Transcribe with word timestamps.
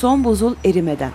Son 0.00 0.24
buzul 0.24 0.54
erimeden. 0.64 1.10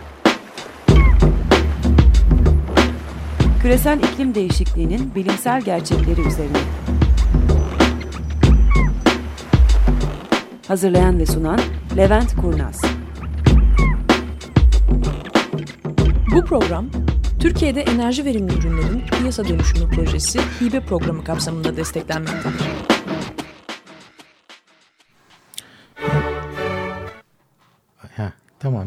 Küresel 3.62 4.00
iklim 4.00 4.36
değişikliğinin 4.36 5.16
bilimsel 5.16 5.62
gerçekleri 5.62 6.22
üzerine. 6.22 6.58
Hazırlayan 10.68 11.20
ve 11.20 11.26
sunan 11.26 11.60
Levent 11.98 12.36
Kurnaz. 12.36 12.82
Bu 16.36 16.46
program 16.46 16.86
Türkiye'de 17.40 17.82
enerji 17.82 18.26
verimli 18.26 18.54
ürünlerin 18.54 19.04
piyasa 19.20 19.48
dönüşümü 19.48 19.92
projesi 19.92 20.40
hibe 20.40 20.80
programı 20.80 21.24
kapsamında 21.24 21.78
desteklenmektedir. 21.78 22.81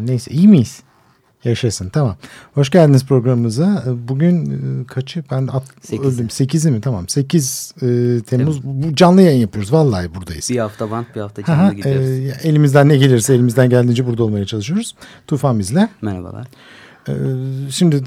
Tamam 0.04 0.12
neyse 0.12 0.30
iyi 0.30 0.48
miyiz? 0.48 0.82
Yaşasın 1.44 1.88
tamam. 1.88 2.16
Hoş 2.54 2.70
geldiniz 2.70 3.06
programımıza. 3.06 3.84
Bugün 4.08 4.46
e, 4.82 4.86
kaçı? 4.86 5.24
Ben 5.30 5.46
at, 5.46 5.62
Sekizi. 5.82 6.08
öldüm. 6.08 6.26
8'i 6.26 6.70
mi? 6.70 6.80
Tamam. 6.80 7.08
8 7.08 7.74
e, 7.82 8.20
Temmuz. 8.26 8.62
Bu 8.62 8.94
canlı 8.94 9.22
yayın 9.22 9.40
yapıyoruz. 9.40 9.72
Vallahi 9.72 10.14
buradayız. 10.14 10.50
Bir 10.50 10.58
hafta 10.58 10.90
band 10.90 11.04
bir 11.14 11.20
hafta 11.20 11.42
Ha, 11.42 11.46
canlı 11.46 11.62
ha, 11.62 11.72
gidiyoruz. 11.72 12.08
e, 12.08 12.48
elimizden 12.48 12.88
ne 12.88 12.96
gelirse 12.96 13.34
elimizden 13.34 13.70
geldiğince 13.70 14.06
burada 14.06 14.24
olmaya 14.24 14.46
çalışıyoruz. 14.46 14.94
Tufan 15.26 15.58
bizle. 15.58 15.88
Merhabalar. 16.02 16.46
E, 17.08 17.12
şimdi 17.70 18.02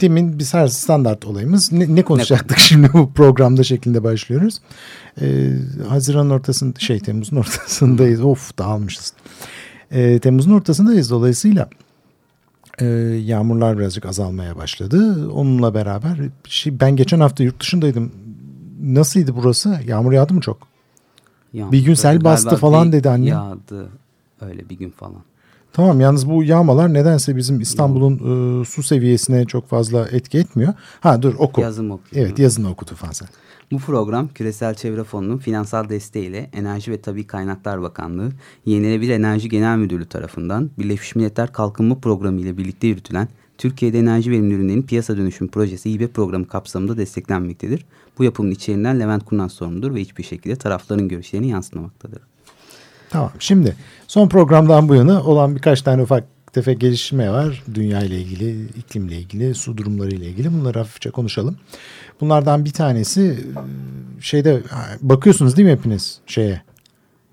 demin 0.00 0.38
biz 0.38 0.54
her 0.54 0.68
standart 0.68 1.26
olayımız 1.26 1.72
ne, 1.72 1.94
ne 1.94 2.02
konuşacaktık 2.02 2.58
şimdi 2.58 2.92
bu 2.92 3.12
programda 3.12 3.64
şeklinde 3.64 4.04
başlıyoruz. 4.04 4.54
E, 5.20 5.52
Haziran'ın 5.88 6.30
ortasında 6.30 6.78
şey 6.78 6.98
Temmuz'un 7.00 7.36
ortasındayız. 7.36 8.20
Of 8.20 8.58
dağılmışız. 8.58 9.12
E, 9.90 10.18
Temmuz'un 10.18 10.52
ortasındayız 10.52 11.10
dolayısıyla 11.10 11.68
e, 12.78 12.84
yağmurlar 13.24 13.78
birazcık 13.78 14.06
azalmaya 14.06 14.56
başladı. 14.56 15.30
Onunla 15.30 15.74
beraber 15.74 16.16
şey, 16.44 16.80
ben 16.80 16.96
geçen 16.96 17.20
hafta 17.20 17.44
yurt 17.44 17.60
dışındaydım. 17.60 18.12
Nasıldı 18.82 19.34
burası? 19.36 19.80
Yağmur 19.86 20.12
yağdı 20.12 20.34
mı 20.34 20.40
çok? 20.40 20.58
Yağmur 21.52 21.72
Bir 21.72 21.84
gün 21.84 21.94
sel 21.94 22.24
bastı 22.24 22.56
falan 22.56 22.92
dedi 22.92 23.10
annem. 23.10 23.26
Yağdı 23.26 23.88
öyle 24.40 24.68
bir 24.68 24.78
gün 24.78 24.90
falan. 24.90 25.22
Tamam 25.72 26.00
yalnız 26.00 26.28
bu 26.30 26.44
yağmalar 26.44 26.94
nedense 26.94 27.36
bizim 27.36 27.60
İstanbul'un 27.60 28.14
e, 28.14 28.64
su 28.64 28.82
seviyesine 28.82 29.44
çok 29.44 29.68
fazla 29.68 30.08
etki 30.08 30.38
etmiyor. 30.38 30.74
Ha 31.00 31.22
dur 31.22 31.34
oku. 31.38 31.60
Yazım 31.60 31.90
okuyorum. 31.90 32.28
Evet 32.28 32.38
yazını 32.38 32.70
oku 32.70 32.84
Tufan 32.84 33.12
sen. 33.12 33.28
Bu 33.72 33.78
program 33.78 34.28
Küresel 34.28 34.74
Çevre 34.74 35.04
Fonu'nun 35.04 35.38
finansal 35.38 35.88
desteğiyle 35.88 36.50
Enerji 36.52 36.92
ve 36.92 37.00
Tabi 37.00 37.26
Kaynaklar 37.26 37.82
Bakanlığı, 37.82 38.32
Yenilenebilir 38.66 39.12
Enerji 39.12 39.48
Genel 39.48 39.76
Müdürlüğü 39.76 40.08
tarafından 40.08 40.70
Birleşmiş 40.78 41.14
Milletler 41.14 41.52
Kalkınma 41.52 41.94
Programı 41.94 42.40
ile 42.40 42.56
birlikte 42.56 42.86
yürütülen 42.86 43.28
Türkiye'de 43.58 43.98
enerji 43.98 44.30
verimli 44.30 44.54
ürünlerin 44.54 44.82
piyasa 44.82 45.16
dönüşüm 45.16 45.48
projesi 45.48 45.92
hibe 45.92 46.06
programı 46.06 46.48
kapsamında 46.48 46.96
desteklenmektedir. 46.96 47.86
Bu 48.18 48.24
yapımın 48.24 48.50
içeriğinden 48.50 49.00
Levent 49.00 49.24
Kurnaz 49.24 49.52
sorumludur 49.52 49.94
ve 49.94 50.00
hiçbir 50.00 50.22
şekilde 50.22 50.56
tarafların 50.56 51.08
görüşlerini 51.08 51.48
yansıtmamaktadır. 51.48 52.22
Tamam 53.10 53.32
şimdi 53.38 53.76
son 54.08 54.28
programdan 54.28 54.88
bu 54.88 54.94
yana 54.94 55.22
olan 55.22 55.56
birkaç 55.56 55.82
tane 55.82 56.02
ufak 56.02 56.24
tefek 56.52 56.80
gelişme 56.80 57.30
var. 57.30 57.62
Dünya 57.74 58.00
ile 58.00 58.20
ilgili, 58.20 58.64
iklimle 58.64 59.16
ilgili, 59.18 59.54
su 59.54 59.76
durumları 59.76 60.10
ile 60.10 60.26
ilgili 60.26 60.52
bunları 60.52 60.78
hafifçe 60.78 61.10
konuşalım. 61.10 61.56
Bunlardan 62.20 62.64
bir 62.64 62.72
tanesi 62.72 63.22
e, 63.22 64.22
şeyde 64.22 64.62
bakıyorsunuz 65.00 65.56
değil 65.56 65.68
mi 65.68 65.72
hepiniz 65.72 66.18
şeye? 66.26 66.62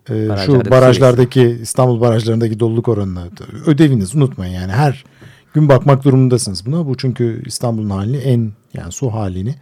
E, 0.09 0.29
Barajlardaki 0.29 0.65
şu 0.65 0.71
barajlardaki 0.71 1.57
İstanbul 1.61 2.01
barajlarındaki 2.01 2.59
doluluk 2.59 2.87
oranına 2.87 3.27
ödeviniz 3.65 4.15
unutmayın 4.15 4.53
yani 4.53 4.71
her 4.71 5.05
gün 5.53 5.69
bakmak 5.69 6.03
durumundasınız 6.03 6.65
buna. 6.65 6.85
Bu 6.85 6.97
çünkü 6.97 7.43
İstanbul'un 7.45 7.89
halini 7.89 8.17
en 8.17 8.51
yani 8.73 8.91
su 8.91 9.13
halini 9.13 9.55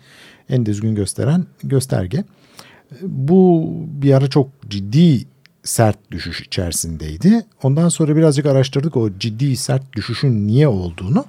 en 0.50 0.66
düzgün 0.66 0.96
gösteren 0.96 1.46
gösterge. 1.64 2.24
Bu 3.02 3.74
bir 3.88 4.14
ara 4.14 4.28
çok 4.28 4.50
ciddi 4.70 5.25
sert 5.66 6.12
düşüş 6.12 6.42
içerisindeydi. 6.42 7.46
Ondan 7.64 7.90
sonra 7.90 8.16
birazcık 8.16 8.46
araştırdık 8.46 8.98
o 8.98 9.09
ciddi 9.20 9.58
sert 9.58 9.96
düşüşün 9.96 10.48
niye 10.48 10.68
olduğunu. 10.68 11.26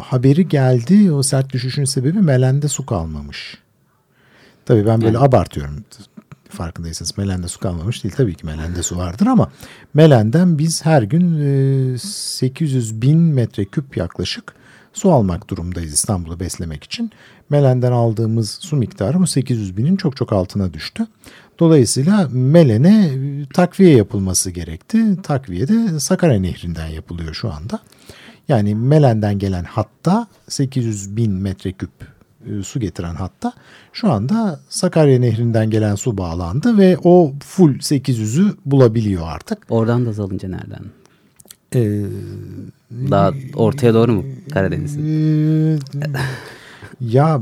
Haberi 0.00 0.48
geldi 0.48 1.12
o 1.12 1.22
sert 1.22 1.52
düşüşün 1.52 1.84
sebebi 1.84 2.18
Melen'de 2.18 2.68
su 2.68 2.86
kalmamış. 2.86 3.58
Tabii 4.66 4.86
ben 4.86 5.00
böyle 5.02 5.16
Yani- 5.16 5.24
abartıyorum. 5.26 5.84
Farkındaysanız 6.48 7.18
Melen'de 7.18 7.48
su 7.48 7.60
kalmamış 7.60 8.04
değil. 8.04 8.14
Tabii 8.16 8.34
ki 8.34 8.46
Melen'de 8.46 8.82
su 8.82 8.96
vardır 8.96 9.26
ama 9.26 9.52
Melen'den 9.94 10.58
biz 10.58 10.84
her 10.84 11.02
gün 11.02 11.38
e, 11.94 11.98
800 11.98 13.02
bin 13.02 13.18
metreküp 13.18 13.96
yaklaşık 13.96 14.54
su 14.92 15.12
almak 15.12 15.50
durumdayız 15.50 15.92
İstanbul'u 15.92 16.40
beslemek 16.40 16.84
için. 16.84 17.10
Melen'den 17.50 17.92
aldığımız 17.92 18.50
su 18.60 18.76
miktarı 18.76 19.20
bu 19.20 19.26
800 19.26 19.76
binin 19.76 19.96
çok 19.96 20.16
çok 20.16 20.32
altına 20.32 20.72
düştü. 20.74 21.06
Dolayısıyla 21.62 22.28
Melen'e 22.32 23.06
e, 23.06 23.46
takviye 23.54 23.96
yapılması 23.96 24.50
gerekti. 24.50 25.22
Takviye 25.22 25.68
de 25.68 26.00
Sakarya 26.00 26.40
Nehri'nden 26.40 26.86
yapılıyor 26.86 27.34
şu 27.34 27.52
anda. 27.52 27.78
Yani 28.48 28.74
Melen'den 28.74 29.38
gelen 29.38 29.64
hatta 29.64 30.26
800 30.48 31.16
bin 31.16 31.32
metreküp 31.32 31.90
e, 32.46 32.62
su 32.62 32.80
getiren 32.80 33.14
hatta 33.14 33.52
şu 33.92 34.12
anda 34.12 34.60
Sakarya 34.68 35.18
Nehri'nden 35.20 35.70
gelen 35.70 35.94
su 35.94 36.18
bağlandı 36.18 36.78
ve 36.78 36.96
o 37.04 37.32
full 37.44 37.74
800'ü 37.74 38.54
bulabiliyor 38.66 39.22
artık. 39.26 39.58
Oradan 39.70 40.06
da 40.06 40.10
azalınca 40.10 40.48
nereden? 40.48 40.82
Ee, 41.74 42.02
Daha 43.10 43.32
ortaya 43.54 43.94
doğru 43.94 44.12
mu 44.12 44.24
Karadeniz'in? 44.52 45.02
Ee, 45.04 45.78
ya 47.10 47.40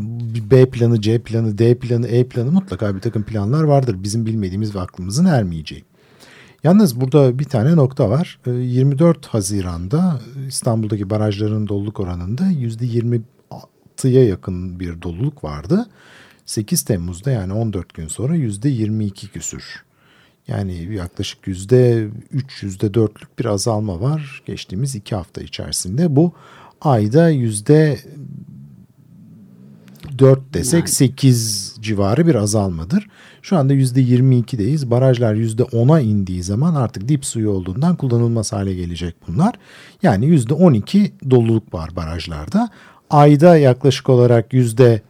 B 0.51 0.71
planı, 0.71 1.01
C 1.01 1.23
planı, 1.23 1.59
D 1.59 1.79
planı, 1.79 2.09
E 2.09 2.25
planı 2.29 2.53
mutlaka 2.53 2.95
bir 2.95 3.01
takım 3.01 3.23
planlar 3.23 3.63
vardır. 3.63 3.97
Bizim 3.99 4.27
bilmediğimiz 4.27 4.75
ve 4.75 4.81
aklımızın 4.81 5.25
ermeyeceği. 5.25 5.85
Yalnız 6.65 7.01
burada 7.01 7.39
bir 7.39 7.45
tane 7.45 7.77
nokta 7.77 8.11
var. 8.11 8.39
Ee, 8.47 8.51
24 8.51 9.27
Haziran'da 9.27 10.21
İstanbul'daki 10.49 11.11
barajların 11.11 11.69
doluluk 11.69 12.01
oranında 12.01 12.43
%26'ya 12.43 14.25
yakın 14.25 14.81
bir 14.81 15.03
doluluk 15.03 15.45
vardı. 15.45 15.87
8 16.47 16.83
Temmuz'da 16.83 17.31
yani 17.31 17.53
14 17.53 17.95
gün 17.95 18.09
sonra 18.09 18.37
%22 18.37 19.29
küsür. 19.29 19.65
Yani 20.49 20.95
yaklaşık 20.95 21.47
yüzde 21.47 22.09
üç, 22.33 22.63
yüzde 22.63 22.95
dörtlük 22.95 23.39
bir 23.39 23.45
azalma 23.45 24.01
var 24.01 24.43
geçtiğimiz 24.47 24.95
iki 24.95 25.15
hafta 25.15 25.41
içerisinde. 25.41 26.17
Bu 26.17 26.33
ayda 26.81 27.29
yüzde 27.29 27.99
dört 30.21 30.55
desek 30.55 30.81
Yani. 30.81 30.89
sekiz 30.89 31.75
civarı 31.81 32.27
bir 32.27 32.35
azalmadır. 32.35 33.07
Şu 33.43 33.57
anda 33.57 33.73
yüzde 33.73 34.01
yirmi 34.01 34.39
ikideyiz. 34.39 34.91
Barajlar 34.91 35.35
yüzde 35.35 35.63
ona 35.63 36.01
indiği 36.01 36.43
zaman 36.43 36.75
artık 36.75 37.09
dip 37.09 37.25
suyu 37.25 37.51
olduğundan 37.51 37.97
kullanılmaz 37.97 38.53
hale 38.53 38.75
gelecek 38.75 39.15
bunlar. 39.29 39.55
Yani 40.03 40.27
yüzde 40.27 40.55
on 40.55 40.73
iki 40.73 41.13
doluluk 41.31 41.75
var 41.75 41.91
barajlarda. 41.97 42.69
Ayda 43.11 43.57
yaklaşık 43.57 44.09
olarak 44.09 44.53
yüzde 44.53 45.03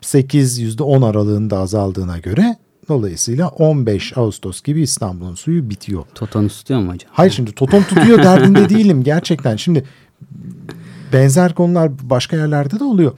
8 0.00 0.60
%10 0.60 1.06
aralığında 1.06 1.58
azaldığına 1.58 2.18
göre 2.18 2.56
dolayısıyla 2.88 3.48
15 3.48 4.18
Ağustos 4.18 4.62
gibi 4.62 4.82
İstanbul'un 4.82 5.34
suyu 5.34 5.70
bitiyor. 5.70 6.04
Totonus 6.14 6.58
tutuyor 6.58 6.80
mu 6.80 6.92
hocam? 6.92 7.10
Hayır 7.12 7.32
şimdi 7.32 7.52
totom 7.52 7.82
tutuyor 7.82 8.22
derdinde 8.22 8.68
değilim 8.68 9.02
gerçekten. 9.02 9.56
Şimdi 9.56 9.84
benzer 11.12 11.54
konular 11.54 11.90
başka 12.02 12.36
yerlerde 12.36 12.80
de 12.80 12.84
oluyor. 12.84 13.12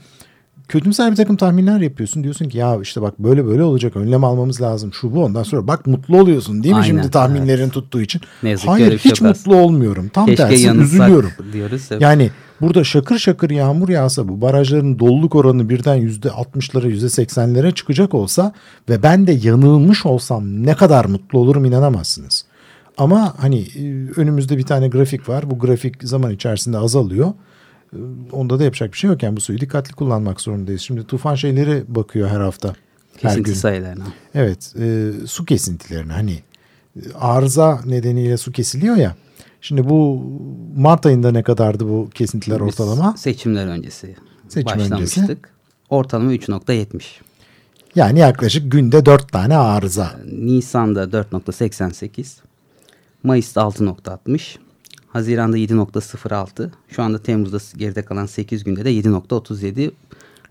Kötümser 0.71 1.11
bir 1.11 1.15
takım 1.15 1.35
tahminler 1.35 1.79
yapıyorsun. 1.79 2.23
Diyorsun 2.23 2.49
ki 2.49 2.57
ya 2.57 2.79
işte 2.81 3.01
bak 3.01 3.19
böyle 3.19 3.45
böyle 3.45 3.63
olacak. 3.63 3.95
Önlem 3.95 4.23
almamız 4.23 4.61
lazım. 4.61 4.93
Şu 4.93 5.15
bu 5.15 5.23
ondan 5.23 5.43
sonra 5.43 5.67
bak 5.67 5.87
mutlu 5.87 6.19
oluyorsun 6.19 6.63
değil 6.63 6.75
mi 6.75 6.81
Aynen, 6.81 6.87
şimdi 6.87 7.11
tahminlerin 7.11 7.69
tuttuğu 7.69 8.01
için? 8.01 8.21
Ne 8.43 8.49
yazık 8.49 8.69
Hayır 8.69 8.99
şey 8.99 9.11
hiç 9.11 9.21
mutlu 9.21 9.55
olmuyorum. 9.55 10.09
Tam 10.09 10.25
Keşke 10.25 10.43
tersi 10.43 10.71
üzülüyorum. 10.71 11.31
diyoruz. 11.53 11.87
Evet. 11.91 12.01
Yani 12.01 12.31
burada 12.61 12.83
şakır 12.83 13.19
şakır 13.19 13.49
yağmur 13.49 13.89
yağsa 13.89 14.27
bu 14.27 14.41
barajların 14.41 14.99
doluluk 14.99 15.35
oranı 15.35 15.69
birden 15.69 15.95
yüzde 15.95 16.27
60'lara 16.27 16.87
yüzde 16.87 17.05
80'lere 17.05 17.73
çıkacak 17.73 18.13
olsa 18.13 18.53
ve 18.89 19.03
ben 19.03 19.27
de 19.27 19.31
yanılmış 19.31 20.05
olsam 20.05 20.65
ne 20.65 20.75
kadar 20.75 21.05
mutlu 21.05 21.39
olurum 21.39 21.65
inanamazsınız. 21.65 22.45
Ama 22.97 23.33
hani 23.37 23.59
e, 23.59 24.11
önümüzde 24.15 24.57
bir 24.57 24.65
tane 24.65 24.87
grafik 24.87 25.29
var. 25.29 25.51
Bu 25.51 25.59
grafik 25.59 26.03
zaman 26.03 26.31
içerisinde 26.31 26.77
azalıyor. 26.77 27.33
E, 27.93 27.97
Onda 28.31 28.59
da 28.59 28.63
yapacak 28.63 28.93
bir 28.93 28.97
şey 28.97 29.09
yok. 29.09 29.23
Yani 29.23 29.35
bu 29.37 29.41
suyu 29.41 29.59
dikkatli 29.59 29.93
kullanmak 29.93 30.41
zorundayız. 30.41 30.81
Şimdi 30.81 31.03
tufan 31.07 31.35
şeyleri 31.35 31.83
bakıyor 31.87 32.29
her 32.29 32.41
hafta. 32.41 32.67
Her 33.13 33.21
Kesinti 33.21 33.43
gün. 33.43 33.53
sayılarına. 33.53 34.03
Evet 34.35 34.73
e, 34.79 35.11
su 35.27 35.45
kesintilerine 35.45 36.13
hani 36.13 36.39
e, 36.95 36.99
arıza 37.19 37.79
nedeniyle 37.85 38.37
su 38.37 38.51
kesiliyor 38.51 38.95
ya. 38.95 39.15
Şimdi 39.61 39.89
bu 39.89 40.23
Mart 40.77 41.05
ayında 41.05 41.31
ne 41.31 41.43
kadardı 41.43 41.87
bu 41.87 42.09
kesintiler 42.13 42.59
Biz 42.59 42.67
ortalama? 42.67 43.17
Seçimler 43.17 43.67
öncesi 43.67 44.15
Seçim 44.49 44.65
başlamıştık. 44.65 45.23
öncesi. 45.23 45.37
Ortalama 45.89 46.33
3.70. 46.33 47.01
Yani 47.95 48.19
yaklaşık 48.19 48.71
günde 48.71 49.05
dört 49.05 49.31
tane 49.31 49.57
arıza. 49.57 50.11
Nisan'da 50.31 51.03
4.88. 51.03 52.37
Mayıs'ta 53.23 53.61
6.60. 53.61 54.57
Haziran'da 55.13 55.57
7.06. 55.57 56.69
Şu 56.89 57.03
anda 57.03 57.23
Temmuz'da 57.23 57.57
geride 57.77 58.01
kalan 58.05 58.25
8 58.25 58.63
günde 58.63 58.85
de 58.85 58.93
7.37. 58.93 59.91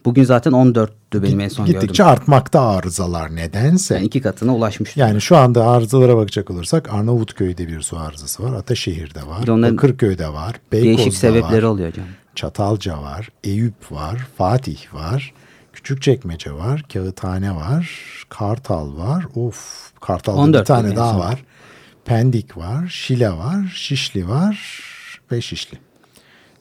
Bugün 0.05 0.25
zaten 0.25 0.53
14'tü 0.53 1.23
benim 1.23 1.41
en 1.41 1.49
son 1.49 1.67
Gittikçe 1.67 2.03
gördüm. 2.03 2.12
artmakta 2.12 2.61
arızalar 2.61 3.37
nedense. 3.37 3.95
Yani 3.95 4.07
iki 4.07 4.21
katına 4.21 4.55
ulaşmış. 4.57 4.97
Yani 4.97 5.21
şu 5.21 5.37
anda 5.37 5.67
arızalara 5.69 6.17
bakacak 6.17 6.51
olursak 6.51 6.93
Arnavutköy'de 6.95 7.69
bir 7.69 7.81
su 7.81 7.99
arızası 7.99 8.43
var. 8.43 8.53
Ataşehir'de 8.53 9.27
var. 9.27 9.49
Onların 9.49 9.77
Bakırköy'de 9.77 10.29
var. 10.29 10.57
Değişik 10.73 10.99
Beykoz'da 10.99 11.19
sebepleri 11.19 11.62
var. 11.65 11.69
oluyor 11.71 11.89
hocam. 11.91 12.07
Çatalca 12.35 13.03
var. 13.03 13.29
Eyüp 13.45 13.93
var. 13.93 14.27
Fatih 14.39 14.95
var. 14.95 15.33
Küçükçekmece 15.73 16.53
var. 16.53 16.85
Kağıthane 16.93 17.57
var. 17.57 17.91
Kartal 18.29 18.97
var. 18.97 19.27
Of 19.35 19.91
Kartal'da 20.01 20.37
14 20.41 20.61
bir 20.62 20.67
tane 20.67 20.97
daha 20.97 21.12
son. 21.12 21.21
var. 21.21 21.45
Pendik 22.05 22.56
var. 22.56 22.88
Şile 22.88 23.31
var. 23.31 23.73
Şişli 23.75 24.29
var. 24.29 24.81
Ve 25.32 25.41
Şişli. 25.41 25.79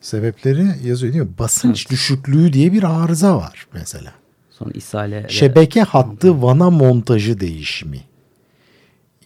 Sebepleri 0.01 0.65
yazıyor 0.87 1.13
değil 1.13 1.23
mi? 1.25 1.37
Basınç 1.39 1.89
düşüklüğü 1.89 2.53
diye 2.53 2.73
bir 2.73 3.03
arıza 3.03 3.37
var 3.37 3.67
mesela. 3.73 4.13
Sonra 4.49 4.71
ishale 4.73 5.23
ve- 5.23 5.29
Şebeke 5.29 5.81
hattı 5.81 6.41
vana 6.41 6.69
montajı 6.69 7.39
değişimi. 7.39 7.99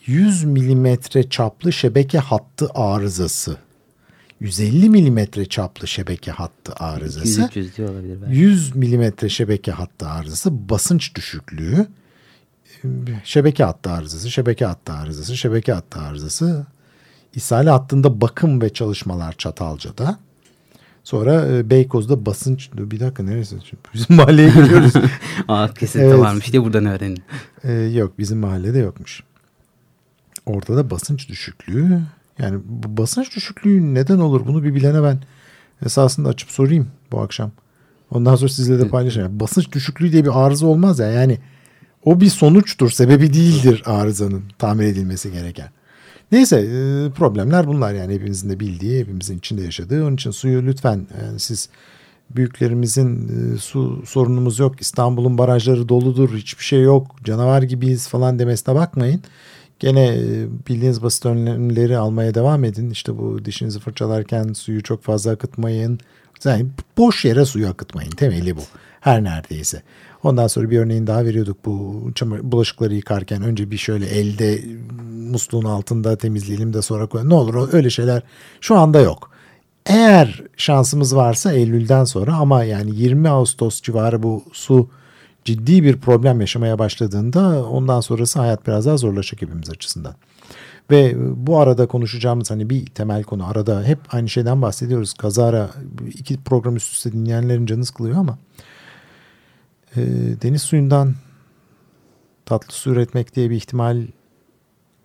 100 0.06 0.44
milimetre 0.44 1.30
çaplı 1.30 1.74
şebeke 1.74 2.19
hattı 2.19 2.68
arızası. 2.74 3.57
150 4.39 4.89
milimetre 4.89 5.45
çaplı 5.45 5.88
şebeke 5.88 6.31
hattı 6.31 6.74
arızası. 6.74 7.42
200-300 7.42 7.75
diyor 7.77 7.89
olabilir 7.89 8.18
belki. 8.21 8.36
100 8.39 8.75
milimetre 8.75 9.30
şebeke 9.30 9.71
hattı 9.71 10.07
arızası. 10.07 10.69
Basınç 10.69 11.15
düşüklüğü. 11.15 11.88
Şebeke 13.24 13.64
hattı 13.64 13.92
arızası, 13.92 14.32
şebeke 14.32 14.66
hattı 14.66 14.94
arızası, 14.94 15.38
şebeke 15.38 15.74
hattı 15.74 16.00
arızası. 16.00 16.66
İshali 17.36 17.70
hattında 17.70 18.22
bakım 18.22 18.62
ve 18.62 18.74
çalışmalar 18.74 19.34
Çatalca'da. 19.38 20.20
Sonra 21.04 21.48
e, 21.48 21.70
Beykoz'da 21.70 22.26
basınç... 22.26 22.70
Bir 22.74 23.00
dakika 23.00 23.24
neresi? 23.24 23.56
Bizim 23.94 24.16
mahalleye 24.16 24.50
gidiyoruz. 24.50 24.94
Aa 25.48 25.74
kesinti 25.74 26.06
Evet. 26.06 26.20
varmış 26.20 26.52
diye 26.52 26.64
buradan 26.64 26.86
öğrenin. 26.86 27.24
Ee, 27.64 27.72
yok 27.72 28.20
bizim 28.20 28.38
mahallede 28.38 28.80
yokmuş. 28.80 29.24
Orada 30.46 30.78
da 30.78 30.90
basınç 30.90 31.30
düşüklüğü. 31.30 32.02
Yani 32.40 32.60
bu 32.66 32.98
basınç 32.98 33.36
düşüklüğü 33.36 33.94
neden 33.94 34.20
olur 34.20 34.48
bunu 34.48 34.64
bir 34.64 34.76
bilene 34.76 35.04
ben 35.04 35.20
esasında 35.86 36.30
açıp 36.30 36.50
sorayım 36.50 36.88
bu 37.12 37.22
akşam. 37.22 37.52
Ondan 38.12 38.36
sonra 38.36 38.50
sizle 38.50 38.80
de 38.80 38.88
paylaşacağım. 38.88 39.32
Yani 39.32 39.40
basınç 39.40 39.72
düşüklüğü 39.72 40.12
diye 40.12 40.26
bir 40.26 40.46
arıza 40.46 40.66
olmaz 40.68 41.00
ya. 41.00 41.08
Yani 41.12 41.40
o 42.06 42.22
bir 42.22 42.30
sonuçtur, 42.30 42.90
sebebi 42.90 43.34
değildir 43.34 43.84
arızanın 43.86 44.44
tamir 44.60 44.86
edilmesi 44.86 45.32
gereken. 45.32 45.70
Neyse 46.32 46.58
e, 46.58 47.10
problemler 47.12 47.68
bunlar 47.68 47.94
yani 47.94 48.14
hepimizin 48.14 48.50
de 48.50 48.60
bildiği, 48.60 49.00
hepimizin 49.00 49.38
içinde 49.38 49.62
yaşadığı. 49.62 50.06
Onun 50.06 50.16
için 50.16 50.32
suyu 50.32 50.66
lütfen 50.66 51.08
yani 51.24 51.40
siz 51.40 51.70
büyüklerimizin 52.36 53.28
e, 53.28 53.58
su 53.58 54.04
sorunumuz 54.06 54.60
yok. 54.60 54.82
İstanbul'un 54.82 55.38
barajları 55.38 55.90
doludur. 55.90 56.36
Hiçbir 56.36 56.64
şey 56.64 56.82
yok. 56.82 57.16
Canavar 57.24 57.62
gibiyiz 57.62 58.08
falan 58.08 58.40
demesine 58.40 58.76
bakmayın. 58.76 59.22
Gene 59.80 60.08
e, 60.08 60.48
bildiğiniz 60.68 61.04
basit 61.04 61.26
önlemleri 61.26 61.98
almaya 61.98 62.34
devam 62.34 62.64
edin. 62.64 62.90
İşte 62.90 63.18
bu 63.18 63.46
dişinizi 63.46 63.80
fırçalarken 63.80 64.54
suyu 64.54 64.84
çok 64.84 65.04
fazla 65.04 65.32
akıtmayın. 65.32 66.00
Yani 66.46 66.66
boş 66.98 67.26
yere 67.26 67.46
suyu 67.46 67.68
akıtmayın. 67.68 68.12
Temeli 68.12 68.58
bu. 68.58 68.62
Her 69.02 69.24
neredeyse. 69.24 69.82
Ondan 70.24 70.48
sonra 70.48 70.70
bir 70.70 70.80
örneğin 70.80 71.08
daha 71.08 71.25
veriyorduk 71.25 71.66
bu 71.66 72.02
çamur, 72.16 72.40
bulaşıkları 72.44 72.94
yıkarken 72.94 73.42
önce 73.42 73.72
bir 73.72 73.78
şöyle 73.78 74.06
elde 74.06 74.62
musluğun 75.12 75.66
altında 75.66 76.16
temizleyelim 76.16 76.74
de 76.74 76.81
sonra 76.81 77.08
koyalım. 77.08 77.30
Ne 77.30 77.34
olur 77.34 77.74
öyle 77.74 77.90
şeyler 77.90 78.24
şu 78.62 78.75
anda 78.75 79.02
yok. 79.02 79.31
Eğer 79.86 80.44
şansımız 80.58 81.16
varsa 81.16 81.54
Eylül'den 81.54 82.04
sonra 82.04 82.34
ama 82.34 82.64
yani 82.64 82.96
20 82.96 83.30
Ağustos 83.30 83.81
civarı 83.81 84.24
bu 84.24 84.44
su 84.54 84.90
ciddi 85.46 85.84
bir 85.84 85.98
problem 85.98 86.42
yaşamaya 86.42 86.80
başladığında 86.80 87.66
ondan 87.66 88.02
sonrası 88.02 88.40
hayat 88.40 88.68
biraz 88.68 88.86
daha 88.86 88.98
zorlaşacak 88.98 89.42
hepimiz 89.42 89.70
açısından. 89.70 90.16
Ve 90.92 91.16
bu 91.48 91.60
arada 91.60 91.88
konuşacağımız 91.88 92.52
hani 92.52 92.70
bir 92.70 92.86
temel 92.86 93.24
konu 93.24 93.48
arada 93.48 93.84
hep 93.84 94.00
aynı 94.12 94.30
şeyden 94.30 94.62
bahsediyoruz. 94.62 95.14
Kazara 95.14 95.70
iki 96.08 96.44
program 96.44 96.75
üst 96.75 96.94
üste 96.94 97.12
dinleyenlerin 97.12 97.66
canı 97.66 97.86
sıkılıyor 97.86 98.18
ama 98.18 98.38
e, 99.95 100.01
deniz 100.42 100.62
suyundan 100.62 101.16
tatlı 102.45 102.74
su 102.74 102.90
üretmek 102.90 103.36
diye 103.36 103.50
bir 103.50 103.56
ihtimal 103.56 104.07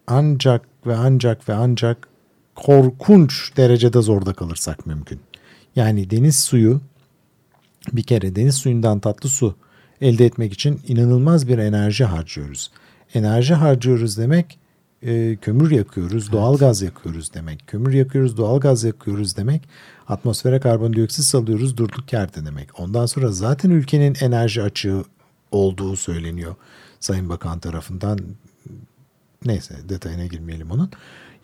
ancak 0.06 0.68
ve 0.86 0.96
ancak 0.96 1.48
ve 1.48 1.54
ancak 1.54 2.08
korkunç 2.54 3.56
derecede 3.56 4.02
zorda 4.02 4.32
kalırsak 4.32 4.86
mümkün. 4.86 5.20
Yani 5.76 6.10
deniz 6.10 6.38
suyu 6.38 6.80
bir 7.92 8.02
kere 8.02 8.36
deniz 8.36 8.54
suyundan 8.54 9.00
tatlı 9.00 9.28
su 9.28 9.54
elde 10.00 10.26
etmek 10.26 10.52
için 10.52 10.80
inanılmaz 10.88 11.48
bir 11.48 11.58
enerji 11.58 12.04
harcıyoruz. 12.04 12.70
Enerji 13.14 13.54
harcıyoruz 13.54 14.18
demek 14.18 14.58
e, 15.02 15.36
kömür 15.36 15.70
yakıyoruz, 15.70 16.32
doğalgaz 16.32 16.82
yakıyoruz 16.82 17.34
demek. 17.34 17.66
Kömür 17.66 17.92
yakıyoruz, 17.92 18.36
doğalgaz 18.36 18.84
yakıyoruz 18.84 19.36
demek. 19.36 19.62
Atmosfere 20.08 20.60
karbondioksit 20.60 21.24
salıyoruz 21.24 21.76
durduk 21.76 22.12
yerde 22.12 22.44
demek. 22.46 22.80
Ondan 22.80 23.06
sonra 23.06 23.32
zaten 23.32 23.70
ülkenin 23.70 24.16
enerji 24.20 24.62
açığı 24.62 25.04
olduğu 25.50 25.96
söyleniyor 25.96 26.54
Sayın 27.00 27.28
Bakan 27.28 27.58
tarafından. 27.58 28.18
Neyse 29.44 29.74
detayına 29.88 30.26
girmeyelim 30.26 30.70
onun. 30.70 30.90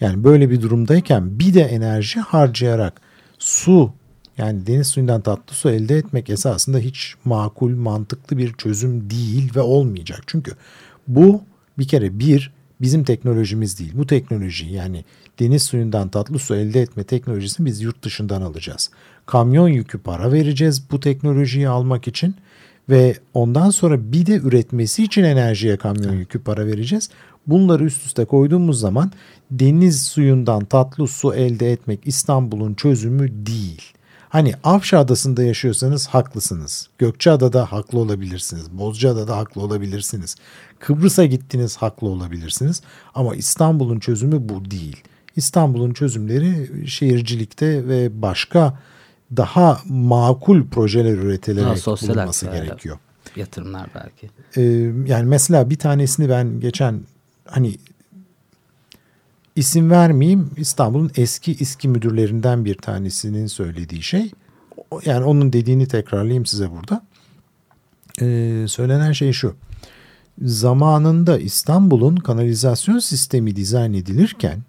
Yani 0.00 0.25
böyle 0.25 0.50
bir 0.50 0.62
durumdayken 0.62 1.39
bir 1.39 1.55
de 1.55 1.62
enerji 1.62 2.21
harcayarak 2.21 3.00
su 3.39 3.93
yani 4.39 4.67
deniz 4.67 4.87
suyundan 4.87 5.21
tatlı 5.21 5.55
su 5.55 5.71
elde 5.71 5.97
etmek 5.97 6.31
esasında 6.31 6.79
hiç 6.79 7.15
makul, 7.25 7.71
mantıklı 7.71 8.39
bir 8.39 8.53
çözüm 8.53 9.11
değil 9.11 9.55
ve 9.57 9.61
olmayacak. 9.61 10.23
Çünkü 10.27 10.53
bu 11.09 11.43
bir 11.79 11.89
kere 11.89 12.19
bir 12.19 12.53
bizim 12.85 13.05
teknolojimiz 13.05 13.79
değil. 13.79 13.93
Bu 13.95 14.07
teknoloji 14.07 14.67
yani 14.67 15.05
deniz 15.41 15.63
suyundan 15.63 16.09
tatlı 16.09 16.39
su 16.39 16.55
elde 16.55 16.81
etme 16.81 17.05
teknolojisini 17.05 17.67
biz 17.67 17.81
yurt 17.81 18.03
dışından 18.03 18.43
alacağız. 18.43 18.91
Kamyon 19.27 19.69
yükü 19.69 19.99
para 19.99 20.33
vereceğiz 20.33 20.91
bu 20.91 21.01
teknolojiyi 21.01 21.69
almak 21.69 22.09
için 22.09 22.35
ve 22.89 23.15
ondan 23.35 23.71
sonra 23.71 24.13
bir 24.13 24.27
de 24.27 24.37
üretmesi 24.37 25.05
için 25.05 25.25
enerjiye 25.25 25.77
kamyon 25.77 26.15
yükü 26.15 26.39
para 26.39 26.67
vereceğiz. 26.67 27.11
Bunları 27.47 27.85
üst 27.85 28.07
üste 28.07 28.25
koyduğumuz 28.25 28.81
zaman 28.81 29.12
deniz 29.50 30.03
suyundan 30.03 30.64
tatlı 30.64 31.09
su 31.09 31.35
elde 31.35 31.73
etmek 31.73 32.00
İstanbul'un 32.05 32.75
çözümü 32.75 33.47
değil. 33.47 33.83
Hani 34.35 34.55
Avşa 34.64 34.99
Adası'nda 34.99 35.43
yaşıyorsanız 35.43 36.07
haklısınız. 36.07 36.88
Gökçeada'da 36.99 37.73
haklı 37.73 37.99
olabilirsiniz. 37.99 38.71
Bozcaada'da 38.71 39.37
haklı 39.37 39.61
olabilirsiniz. 39.61 40.37
Kıbrıs'a 40.79 41.25
gittiniz 41.25 41.76
haklı 41.76 42.09
olabilirsiniz. 42.09 42.83
Ama 43.14 43.37
İstanbul'un 43.37 44.00
çözümü 44.00 44.49
bu 44.49 44.71
değil. 44.71 45.03
İstanbul'un 45.37 45.93
çözümleri 45.93 46.71
şehircilikte 46.88 47.88
ve 47.88 48.23
başka 48.23 48.79
daha 49.37 49.81
makul 49.88 50.67
projeler 50.69 51.19
üretilerek 51.19 51.87
bulunması 51.87 52.47
gerekiyor. 52.47 52.99
Yatırımlar 53.37 53.87
belki. 53.95 54.31
Ee, 54.57 54.62
yani 55.07 55.25
mesela 55.25 55.71
bir 55.71 55.79
tanesini 55.79 56.29
ben 56.29 56.61
geçen 56.61 57.00
hani 57.47 57.76
isim 59.56 59.90
vermeyeyim 59.90 60.50
İstanbul'un 60.56 61.11
eski 61.16 61.52
İSKİ 61.52 61.88
müdürlerinden 61.88 62.64
bir 62.64 62.75
tanesinin 62.75 63.46
söylediği 63.46 64.02
şey. 64.02 64.30
Yani 65.04 65.25
onun 65.25 65.52
dediğini 65.52 65.88
tekrarlayayım 65.88 66.46
size 66.46 66.70
burada. 66.70 67.02
Ee, 68.20 68.64
söylenen 68.68 69.12
şey 69.12 69.32
şu. 69.32 69.54
Zamanında 70.42 71.38
İstanbul'un 71.38 72.16
kanalizasyon 72.16 72.99
sistemi 72.99 73.56
dizayn 73.56 73.92
edilirken 73.92 74.62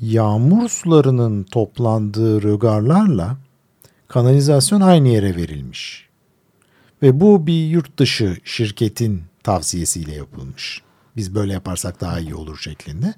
yağmur 0.00 0.68
sularının 0.68 1.42
toplandığı 1.42 2.42
rögarlarla 2.42 3.36
kanalizasyon 4.08 4.80
aynı 4.80 5.08
yere 5.08 5.36
verilmiş. 5.36 6.08
Ve 7.02 7.20
bu 7.20 7.46
bir 7.46 7.66
yurt 7.66 7.98
dışı 7.98 8.36
şirketin 8.44 9.22
tavsiyesiyle 9.42 10.14
yapılmış. 10.14 10.82
Biz 11.16 11.34
böyle 11.34 11.52
yaparsak 11.52 12.00
daha 12.00 12.20
iyi 12.20 12.34
olur 12.34 12.58
şeklinde. 12.58 13.14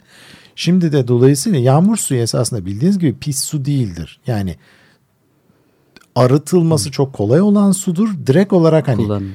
Şimdi 0.56 0.92
de 0.92 1.08
dolayısıyla 1.08 1.58
yağmur 1.58 1.96
suyu 1.96 2.20
esasında 2.20 2.66
bildiğiniz 2.66 2.98
gibi 2.98 3.18
pis 3.18 3.44
su 3.44 3.64
değildir. 3.64 4.20
Yani 4.26 4.56
arıtılması 6.14 6.90
çok 6.90 7.12
kolay 7.12 7.40
olan 7.40 7.72
sudur. 7.72 8.08
Direkt 8.26 8.52
olarak 8.52 8.88
hani 8.88 8.96
Kullanım. 9.04 9.32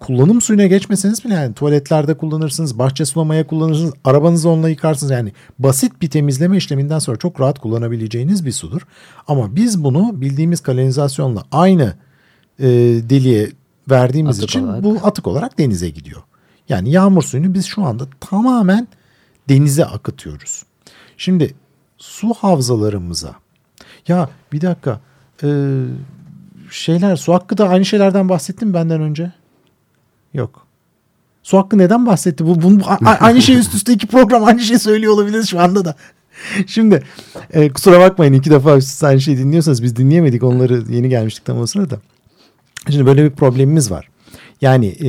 kullanım 0.00 0.40
suyuna 0.40 0.66
geçmeseniz 0.66 1.24
bile 1.24 1.34
yani 1.34 1.54
tuvaletlerde 1.54 2.14
kullanırsınız, 2.16 2.78
bahçe 2.78 3.04
sulamaya 3.04 3.46
kullanırsınız, 3.46 3.94
arabanızı 4.04 4.48
onunla 4.48 4.68
yıkarsınız. 4.68 5.10
Yani 5.10 5.32
basit 5.58 6.02
bir 6.02 6.10
temizleme 6.10 6.56
işleminden 6.56 6.98
sonra 6.98 7.16
çok 7.16 7.40
rahat 7.40 7.58
kullanabileceğiniz 7.58 8.46
bir 8.46 8.52
sudur. 8.52 8.80
Ama 9.28 9.56
biz 9.56 9.84
bunu 9.84 10.20
bildiğimiz 10.20 10.60
kanalizasyonla 10.60 11.44
aynı 11.52 11.94
e, 12.58 12.66
deliğe 13.10 13.50
verdiğimiz 13.90 14.38
Atık 14.38 14.50
için 14.50 14.64
olarak. 14.64 14.84
bu 14.84 14.98
atık 15.02 15.26
olarak 15.26 15.58
denize 15.58 15.90
gidiyor. 15.90 16.22
Yani 16.68 16.90
yağmur 16.90 17.22
suyunu 17.22 17.54
biz 17.54 17.66
şu 17.66 17.84
anda 17.84 18.04
tamamen 18.20 18.88
denize 19.48 19.84
akıtıyoruz. 19.84 20.62
Şimdi 21.16 21.54
su 21.98 22.34
havzalarımıza 22.34 23.34
ya 24.08 24.28
bir 24.52 24.60
dakika 24.60 25.00
e, 25.42 25.48
şeyler 26.70 27.16
su 27.16 27.34
hakkı 27.34 27.58
da 27.58 27.68
aynı 27.68 27.84
şeylerden 27.84 28.28
bahsettim 28.28 28.74
benden 28.74 29.00
önce. 29.00 29.32
Yok. 30.34 30.66
Su 31.42 31.58
hakkı 31.58 31.78
neden 31.78 32.06
bahsetti? 32.06 32.46
Bu, 32.46 32.62
bu 32.62 32.82
aynı 33.20 33.42
şey 33.42 33.58
üst 33.58 33.74
üste 33.74 33.92
iki 33.92 34.06
program 34.06 34.44
aynı 34.44 34.60
şey 34.60 34.78
söylüyor 34.78 35.12
olabiliriz 35.12 35.48
şu 35.48 35.60
anda 35.60 35.84
da. 35.84 35.94
Şimdi 36.66 37.02
e, 37.52 37.72
kusura 37.72 38.00
bakmayın 38.00 38.32
iki 38.32 38.50
defa 38.50 38.76
üst 38.76 38.88
üste 38.88 39.06
aynı 39.06 39.20
şey 39.20 39.38
dinliyorsanız 39.38 39.82
biz 39.82 39.96
dinleyemedik 39.96 40.42
onları 40.42 40.82
yeni 40.88 41.08
gelmiştik 41.08 41.44
tam 41.44 41.58
o 41.58 41.66
sırada. 41.66 42.00
Şimdi 42.90 43.06
böyle 43.06 43.24
bir 43.24 43.30
problemimiz 43.30 43.90
var. 43.90 44.08
Yani 44.64 44.86
e, 44.86 45.08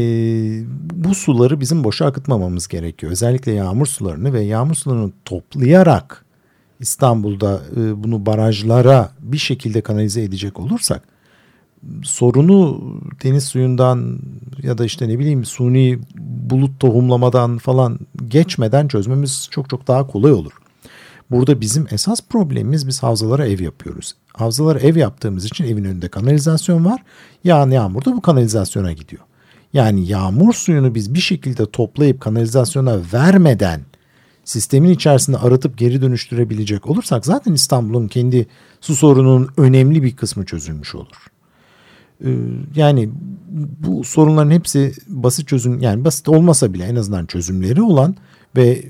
bu 0.94 1.16
suları 1.16 1.60
bizim 1.60 1.84
boşa 1.84 2.06
akıtmamamız 2.06 2.68
gerekiyor. 2.68 3.12
Özellikle 3.12 3.52
yağmur 3.52 3.86
sularını 3.86 4.34
ve 4.34 4.42
yağmur 4.42 4.76
sularını 4.76 5.12
toplayarak 5.26 6.26
İstanbul'da 6.80 7.62
e, 7.78 8.04
bunu 8.04 8.26
barajlara 8.26 9.12
bir 9.20 9.38
şekilde 9.38 9.82
kanalize 9.82 10.24
edecek 10.24 10.60
olursak 10.60 11.04
sorunu 12.04 12.82
deniz 13.24 13.44
suyundan 13.44 14.20
ya 14.64 14.78
da 14.78 14.86
işte 14.86 15.10
ne 15.10 15.20
bileyim 15.20 15.46
suni 15.46 16.00
bulut 16.50 16.80
tohumlamadan 16.80 17.58
falan 17.58 18.00
geçmeden 18.28 18.88
çözmemiz 18.88 19.48
çok 19.52 19.70
çok 19.70 19.88
daha 19.88 20.08
kolay 20.08 20.32
olur. 20.32 20.52
Burada 21.32 21.62
bizim 21.62 21.88
esas 21.92 22.22
problemimiz 22.30 22.88
biz 22.88 23.04
havzalara 23.04 23.48
ev 23.48 23.62
yapıyoruz. 23.62 24.16
Havzalara 24.34 24.80
ev 24.80 24.96
yaptığımız 24.96 25.46
için 25.46 25.64
evin 25.64 25.84
önünde 25.84 26.08
kanalizasyon 26.08 26.86
var. 26.86 27.04
Yağan 27.44 27.72
yağmur 27.72 28.06
da 28.06 28.16
bu 28.16 28.22
kanalizasyona 28.22 28.92
gidiyor. 28.92 29.24
Yani 29.76 30.08
yağmur 30.08 30.54
suyunu 30.54 30.96
biz 30.96 31.14
bir 31.14 31.20
şekilde 31.20 31.66
toplayıp 31.66 32.22
kanalizasyona 32.22 33.00
vermeden 33.14 33.82
sistemin 34.44 34.90
içerisinde 34.90 35.38
arıtıp 35.38 35.78
geri 35.78 36.02
dönüştürebilecek 36.02 36.88
olursak 36.88 37.26
zaten 37.26 37.54
İstanbul'un 37.54 38.08
kendi 38.08 38.48
su 38.82 38.96
sorununun 38.96 39.50
önemli 39.58 40.04
bir 40.04 40.16
kısmı 40.16 40.46
çözülmüş 40.46 40.96
olur. 40.96 41.28
Ee, 42.26 42.30
yani 42.76 43.10
bu 43.80 44.04
sorunların 44.04 44.52
hepsi 44.52 44.94
basit 45.08 45.48
çözüm 45.48 45.82
yani 45.82 46.06
basit 46.06 46.30
olmasa 46.30 46.74
bile 46.74 46.84
en 46.84 46.96
azından 46.96 47.26
çözümleri 47.26 47.82
olan 47.82 48.16
ve 48.58 48.86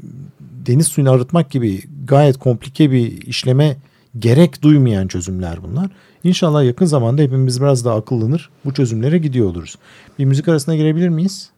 deniz 0.65 0.87
suyunu 0.87 1.11
arıtmak 1.11 1.51
gibi 1.51 1.83
gayet 2.07 2.37
komplike 2.37 2.91
bir 2.91 3.21
işleme 3.21 3.77
gerek 4.19 4.61
duymayan 4.61 5.07
çözümler 5.07 5.63
bunlar. 5.63 5.89
İnşallah 6.25 6.63
yakın 6.63 6.85
zamanda 6.85 7.21
hepimiz 7.21 7.61
biraz 7.61 7.85
daha 7.85 7.95
akıllanır 7.95 8.49
bu 8.65 8.73
çözümlere 8.73 9.17
gidiyor 9.17 9.49
oluruz. 9.49 9.75
Bir 10.19 10.25
müzik 10.25 10.47
arasına 10.47 10.75
girebilir 10.75 11.09
miyiz? 11.09 11.51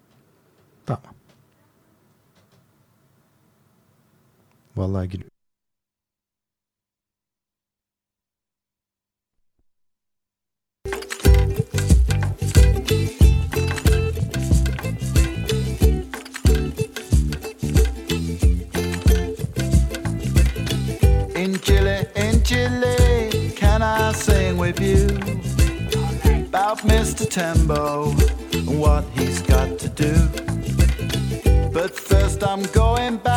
Tamam. 0.85 1.03
Vallahi 4.75 5.09
giriyor. 5.09 5.29
Chile, 22.47 23.29
can 23.59 23.81
I 23.81 24.13
sing 24.13 24.36
about 26.45 26.77
Mr. 26.79 27.27
Tembo 27.27 28.11
and 28.53 28.79
what 28.79 29.03
he's 29.15 29.41
got 29.41 29.79
to 29.79 29.89
do? 29.89 30.13
But 31.71 31.95
first, 31.95 32.43
I'm 32.43 32.61
going 32.73 33.17
back 33.17 33.36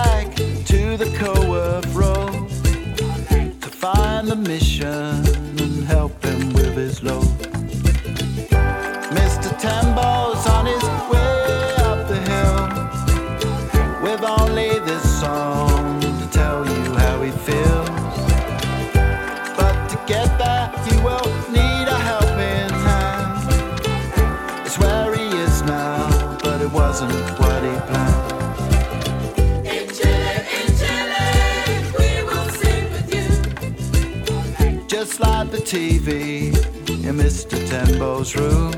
Just 35.01 35.19
like 35.19 35.51
the 35.51 35.57
TV 35.57 36.49
in 37.07 37.17
Mr. 37.17 37.57
Tembo's 37.71 38.37
room. 38.37 38.75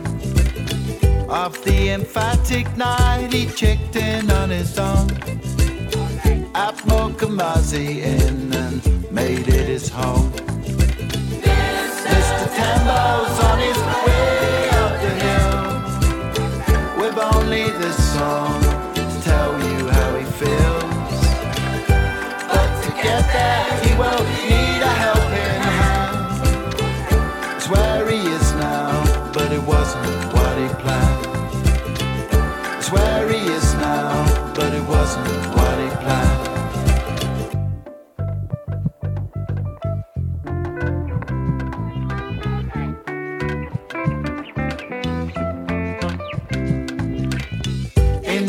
Of 1.28 1.60
the 1.64 1.90
emphatic 1.90 2.76
night, 2.76 3.30
he 3.32 3.46
checked 3.46 3.96
in 3.96 4.30
on 4.30 4.50
his 4.50 4.78
own. 4.78 5.10
At 6.54 6.76
Mokumazi 6.86 8.04
Inn 8.14 8.52
and 8.52 9.10
made 9.10 9.48
it 9.48 9.66
his 9.66 9.88
home. 9.88 10.30
Mr. 12.12 12.46
Tembo's 12.56 13.38
on 13.50 13.58
his 13.58 13.71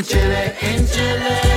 In 0.04 0.10
Chile, 0.10 0.54
in 0.60 0.86
Chile, 0.86 1.53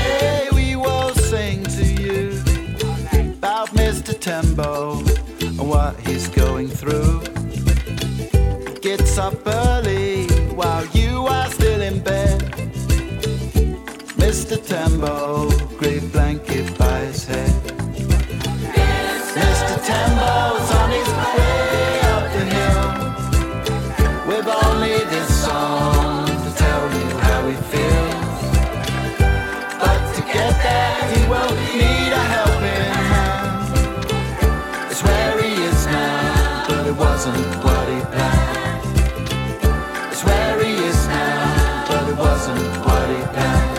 1,040 42.46 43.34
pounds. 43.34 43.78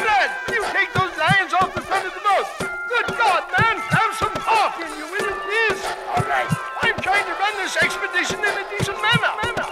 Dad, 0.00 0.30
you 0.48 0.64
take 0.72 0.90
those 0.94 1.12
lions 1.18 1.52
off 1.52 1.74
the 1.74 1.82
front 1.82 2.06
of 2.06 2.14
the 2.14 2.20
boat. 2.20 2.46
Good 2.88 3.06
God, 3.18 3.44
man, 3.52 3.76
have 3.76 4.16
some 4.16 4.32
heart 4.40 4.80
in 4.80 4.88
you, 4.96 5.04
will 5.04 5.20
you 5.20 5.36
please? 5.44 5.84
All 6.16 6.24
right, 6.24 6.48
I'm 6.80 6.96
trying 7.02 7.26
to 7.26 7.32
run 7.36 7.54
this 7.60 7.76
expedition 7.76 8.38
in 8.38 8.48
a 8.48 8.64
decent 8.72 8.96
manner. 9.02 9.32
manner. 9.44 9.68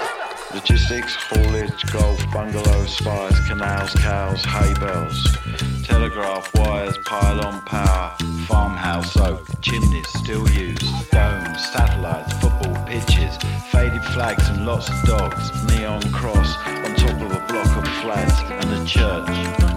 Logistics, 0.52 1.16
haulage, 1.16 1.90
golf, 1.90 2.20
bungalows, 2.30 2.94
spires, 2.94 3.40
canals, 3.48 3.94
cows, 3.94 4.44
hay 4.44 4.74
bales 4.74 5.67
telegraph 5.98 6.54
wires, 6.54 6.96
pylon 6.98 7.60
power, 7.62 8.16
farmhouse 8.46 9.16
oak, 9.16 9.44
chimneys 9.60 10.06
still 10.10 10.48
used, 10.50 11.10
domes, 11.10 11.60
satellites, 11.72 12.32
football 12.34 12.72
pitches, 12.86 13.36
faded 13.72 14.04
flags 14.14 14.48
and 14.48 14.64
lots 14.64 14.88
of 14.88 15.02
dogs, 15.02 15.50
neon 15.66 16.00
cross 16.12 16.56
on 16.84 16.94
top 16.94 17.20
of 17.20 17.32
a 17.32 17.44
block 17.48 17.76
of 17.76 17.88
flats, 18.00 18.40
and 18.42 18.70
a 18.74 18.84
church, 18.86 19.28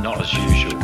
not 0.03 0.21
as 0.21 0.31
usual. 0.31 0.79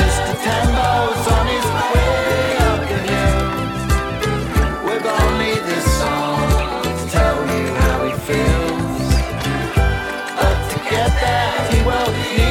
Mr. 0.00 0.34
Tembo's 0.46 1.26
on 1.36 1.46
his 1.54 1.66
way 1.92 2.56
up 2.70 2.80
the 2.88 2.98
hill 3.12 3.46
this 5.66 5.98
song 5.98 6.82
to 6.82 7.10
tell 7.10 7.38
you 7.54 7.66
how 7.82 7.96
he 8.06 8.12
feels. 8.24 9.06
But 10.38 10.56
to 10.70 10.78
get 10.90 11.10
there, 11.20 11.52
he 11.72 11.78
will 11.84 12.45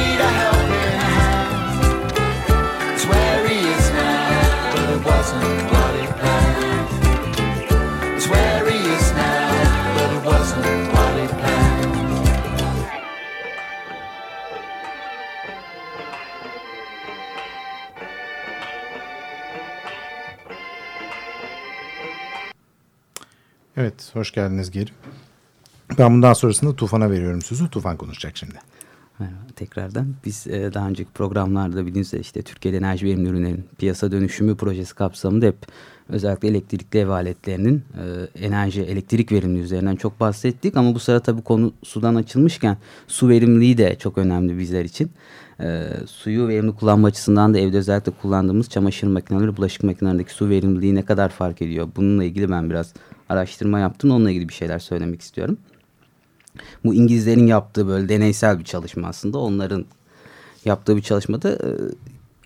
hoş 24.16 24.32
geldiniz 24.32 24.70
geri. 24.70 24.90
Ben 25.98 26.14
bundan 26.14 26.32
sonrasında 26.32 26.76
Tufan'a 26.76 27.10
veriyorum 27.10 27.42
sözü. 27.42 27.70
Tufan 27.70 27.96
konuşacak 27.96 28.36
şimdi. 28.36 28.54
Merhaba 29.18 29.38
tekrardan. 29.56 30.14
Biz 30.24 30.46
e, 30.46 30.74
daha 30.74 30.88
önceki 30.88 31.10
programlarda 31.10 31.86
bildiğiniz 31.86 32.08
üzere 32.08 32.20
işte 32.20 32.42
Türkiye'de 32.42 32.76
enerji 32.78 33.06
verimli 33.06 33.28
ürünlerin 33.28 33.64
piyasa 33.78 34.12
dönüşümü 34.12 34.56
projesi 34.56 34.94
kapsamında 34.94 35.46
hep 35.46 35.56
özellikle 36.08 36.48
elektrikli 36.48 36.98
ev 36.98 37.08
aletlerinin 37.08 37.84
e, 38.36 38.44
enerji, 38.46 38.82
elektrik 38.82 39.32
verimliliği 39.32 39.64
üzerinden 39.64 39.96
çok 39.96 40.20
bahsettik. 40.20 40.76
Ama 40.76 40.94
bu 40.94 40.98
sıra 40.98 41.20
tabii 41.20 41.42
konu 41.42 41.72
sudan 41.82 42.14
açılmışken 42.14 42.76
su 43.06 43.28
verimliliği 43.28 43.78
de 43.78 43.96
çok 43.98 44.18
önemli 44.18 44.58
bizler 44.58 44.84
için. 44.84 45.10
E, 45.60 45.88
suyu 46.06 46.48
verimli 46.48 46.72
kullanma 46.72 47.08
açısından 47.08 47.54
da 47.54 47.58
evde 47.58 47.78
özellikle 47.78 48.12
kullandığımız 48.22 48.68
çamaşır 48.68 49.06
makineleri, 49.06 49.56
bulaşık 49.56 49.82
makinelerindeki 49.82 50.32
su 50.32 50.48
verimliliği 50.48 50.94
ne 50.94 51.04
kadar 51.04 51.28
fark 51.28 51.62
ediyor? 51.62 51.88
Bununla 51.96 52.24
ilgili 52.24 52.50
ben 52.50 52.70
biraz 52.70 52.92
araştırma 53.28 53.78
yaptım. 53.78 54.10
Onunla 54.10 54.30
ilgili 54.30 54.48
bir 54.48 54.54
şeyler 54.54 54.78
söylemek 54.78 55.20
istiyorum. 55.20 55.58
Bu 56.84 56.94
İngilizlerin 56.94 57.46
yaptığı 57.46 57.88
böyle 57.88 58.08
deneysel 58.08 58.58
bir 58.58 58.64
çalışma 58.64 59.08
aslında. 59.08 59.38
Onların 59.38 59.84
yaptığı 60.64 60.96
bir 60.96 61.02
çalışmada 61.02 61.50
e, 61.50 61.68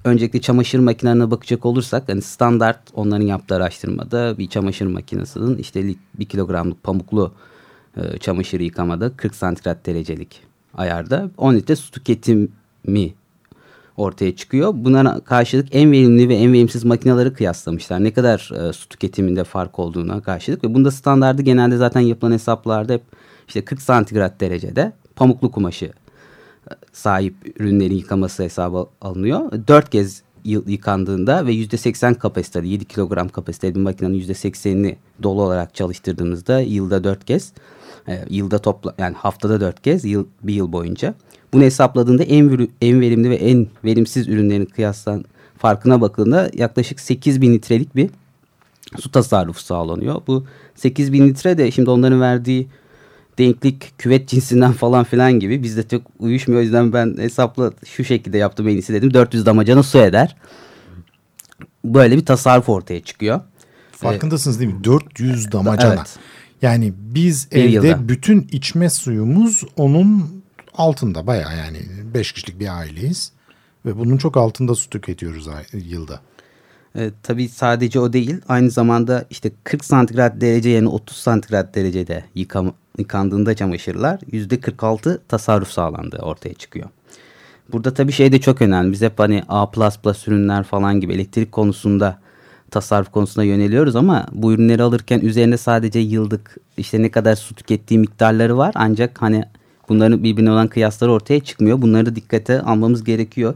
öncelikle 0.05 0.40
çamaşır 0.40 0.79
makinelerine 0.79 1.31
bakacak 1.31 1.67
olursak 1.67 2.09
hani 2.09 2.23
standart 2.23 2.81
onların 2.95 3.26
yaptığı 3.26 3.55
araştırmada 3.55 4.38
bir 4.38 4.49
çamaşır 4.49 4.87
makinesinin 4.87 5.57
işte 5.57 5.95
bir 6.19 6.25
kilogramlık 6.25 6.83
pamuklu 6.83 7.33
e, 7.97 8.19
çamaşırı 8.19 8.62
yıkamada 8.62 9.17
40 9.17 9.35
santigrat 9.35 9.87
derecelik 9.87 10.40
ayarda 10.75 11.31
10 11.37 11.55
litre 11.55 11.76
su 11.76 11.90
tüketimi 12.87 13.15
ortaya 13.97 14.37
çıkıyor. 14.37 14.73
Buna 14.75 15.21
karşılık 15.21 15.69
en 15.73 15.93
verimli 15.93 16.29
ve 16.29 16.35
en 16.35 16.53
verimsiz 16.53 16.85
makineleri 16.85 17.33
kıyaslamışlar. 17.33 18.05
Ne 18.05 18.13
kadar 18.13 18.51
e, 18.55 18.73
su 18.73 18.89
tüketiminde 18.89 19.45
fark 19.45 19.79
olduğuna 19.79 20.23
karşılık 20.23 20.65
ve 20.65 20.75
bunda 20.75 20.91
standardı 20.91 21.43
genelde 21.43 21.77
zaten 21.77 22.01
yapılan 22.01 22.33
hesaplarda 22.33 22.93
hep 22.93 23.03
işte 23.49 23.65
40 23.65 23.83
santigrat 23.83 24.41
derecede 24.41 24.93
pamuklu 25.17 25.51
kumaşı 25.51 25.85
e, 25.85 26.73
sahip 26.93 27.35
ürünlerin 27.61 27.97
yıkaması 27.97 28.43
hesaba 28.43 28.87
alınıyor. 29.01 29.53
4 29.69 29.91
kez 29.91 30.23
yıkandığında 30.44 31.47
ve 31.47 31.54
%80 31.54 32.14
kapasiteli 32.14 32.68
7 32.68 32.85
kilogram 32.85 33.28
kapasiteli 33.28 33.75
bir 33.75 33.80
makinenin 33.80 34.20
%80'ini 34.20 34.97
dolu 35.23 35.42
olarak 35.42 35.75
çalıştırdığımızda 35.75 36.61
yılda 36.61 37.04
4 37.04 37.25
kez 37.25 37.52
e, 38.09 38.25
yılda 38.30 38.59
topla 38.59 38.94
yani 38.99 39.14
haftada 39.14 39.61
4 39.61 39.82
kez 39.82 40.04
yıl, 40.04 40.26
bir 40.42 40.54
yıl 40.54 40.73
boyunca 40.73 41.14
bunu 41.52 41.62
hesapladığında 41.62 42.23
en, 42.23 42.68
en 42.80 43.00
verimli 43.00 43.30
ve 43.30 43.37
en 43.37 43.66
verimsiz 43.85 44.28
ürünlerin 44.28 44.64
kıyaslan 44.64 45.25
farkına 45.59 46.00
bakıldığında 46.00 46.50
yaklaşık 46.54 47.00
8000 47.00 47.54
litrelik 47.54 47.97
bir 47.97 48.11
su 48.99 49.11
tasarrufu 49.11 49.62
sağlanıyor. 49.62 50.23
Bu 50.26 50.44
8000 50.75 51.28
litre 51.28 51.59
de 51.59 51.70
şimdi 51.70 51.90
onların 51.90 52.20
verdiği 52.20 52.68
denklik 53.39 53.99
küvet 53.99 54.29
cinsinden 54.29 54.73
falan 54.73 55.05
filan 55.05 55.33
gibi 55.33 55.63
bizde 55.63 55.89
çok 55.89 56.03
uyuşmuyor. 56.19 56.61
O 56.61 56.63
yüzden 56.65 56.93
ben 56.93 57.17
hesapla 57.19 57.73
şu 57.87 58.05
şekilde 58.05 58.39
yaptım 58.39 58.69
en 58.69 58.73
iyisi 58.73 58.93
dedim. 58.93 59.15
400 59.15 59.47
damacana 59.47 59.83
su 59.83 59.99
eder. 59.99 60.37
Böyle 61.85 62.16
bir 62.16 62.27
tasarruf 62.27 62.69
ortaya 62.69 63.01
çıkıyor. 63.01 63.40
Farkındasınız 63.93 64.61
değil 64.61 64.75
mi? 64.75 64.85
400 64.85 65.53
damacana. 65.53 65.95
Evet. 65.95 66.19
Yani 66.62 66.93
biz 66.97 67.49
Bir 67.51 67.57
evde 67.57 67.88
yılda. 67.88 68.09
bütün 68.09 68.49
içme 68.53 68.90
suyumuz 68.90 69.64
onun 69.77 70.43
altında 70.75 71.27
bayağı 71.27 71.57
yani 71.57 71.79
5 72.14 72.33
kişilik 72.33 72.61
bir 72.61 72.79
aileyiz. 72.79 73.33
Ve 73.87 73.99
bunun 73.99 74.16
çok 74.16 74.37
altında 74.37 74.75
su 74.75 74.90
tüketiyoruz 74.90 75.49
yılda. 75.73 76.21
E, 76.97 77.11
tabii 77.23 77.49
sadece 77.49 78.01
o 78.01 78.12
değil. 78.12 78.37
Aynı 78.49 78.71
zamanda 78.71 79.25
işte 79.31 79.51
40 79.64 79.85
santigrat 79.85 80.40
derece 80.40 80.69
yerine 80.69 80.88
30 80.88 81.16
santigrat 81.16 81.75
derecede 81.75 82.25
yıkam, 82.35 82.75
yıkandığında 82.98 83.55
çamaşırlar 83.55 84.18
%46 84.20 85.18
tasarruf 85.29 85.70
sağlandığı 85.70 86.18
ortaya 86.18 86.55
çıkıyor. 86.55 86.88
Burada 87.72 87.94
tabii 87.94 88.12
şey 88.12 88.33
de 88.33 88.40
çok 88.40 88.62
önemli. 88.62 88.92
Biz 88.92 89.03
hep 89.03 89.18
hani 89.18 89.42
A++ 89.48 89.70
ürünler 90.26 90.64
falan 90.64 91.00
gibi 91.00 91.14
elektrik 91.14 91.53
konusunda 91.53 92.18
tasarruf 92.70 93.12
konusunda 93.12 93.44
yöneliyoruz 93.44 93.96
ama 93.96 94.26
bu 94.33 94.53
ürünleri 94.53 94.83
alırken 94.83 95.20
üzerine 95.20 95.57
sadece 95.57 95.98
yıllık 95.98 96.57
işte 96.76 97.03
ne 97.03 97.11
kadar 97.11 97.37
su 97.37 97.55
tükettiği 97.55 98.00
miktarları 98.00 98.57
var. 98.57 98.72
Ancak 98.74 99.22
hani 99.22 99.44
bunların 99.88 100.24
birbirine 100.24 100.50
olan 100.50 100.68
kıyasları 100.68 101.12
ortaya 101.12 101.40
çıkmıyor. 101.40 101.83
Bunları 101.83 102.16
dikkate 102.16 102.61
almamız 102.61 103.05
gerekiyor. 103.05 103.55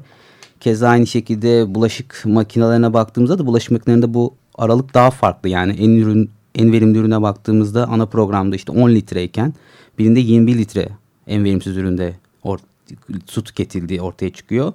Keza 0.61 0.89
aynı 0.89 1.07
şekilde 1.07 1.75
bulaşık 1.75 2.23
makinelerine 2.25 2.93
baktığımızda 2.93 3.39
da 3.39 3.47
bulaşık 3.47 3.71
makinelerinde 3.71 4.15
bu 4.15 4.35
aralık 4.55 4.95
daha 4.95 5.11
farklı. 5.11 5.49
Yani 5.49 5.73
en 5.73 5.91
ürün 5.91 6.31
en 6.55 6.73
verimli 6.73 6.99
ürüne 6.99 7.23
baktığımızda 7.23 7.87
ana 7.89 8.07
programda 8.07 8.57
işte 8.57 8.73
10 8.73 8.91
litreyken 8.91 9.55
birinde 9.99 10.21
21 10.21 10.59
litre 10.59 10.89
en 11.27 11.45
verimsiz 11.45 11.77
üründe 11.77 12.15
su 13.27 13.45
tüketildiği 13.45 14.01
ortaya 14.01 14.31
çıkıyor. 14.31 14.73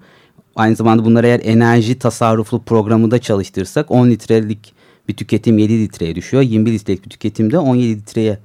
Aynı 0.56 0.76
zamanda 0.76 1.06
bunları 1.06 1.28
eğer 1.28 1.42
enerji 1.44 2.00
tasarruflu 2.00 2.62
programında 2.62 3.20
çalıştırsak 3.20 3.92
10 3.92 4.10
litrelik 4.10 4.74
bir 5.08 5.15
tüketim 5.15 5.58
7 5.58 5.80
litreye 5.80 6.15
düşüyor. 6.15 6.44
21 6.44 6.72
litrelik 6.72 7.06
bir 7.06 7.10
tüketim 7.10 7.52
de 7.52 7.58
17 7.60 8.02
litreye 8.02 8.39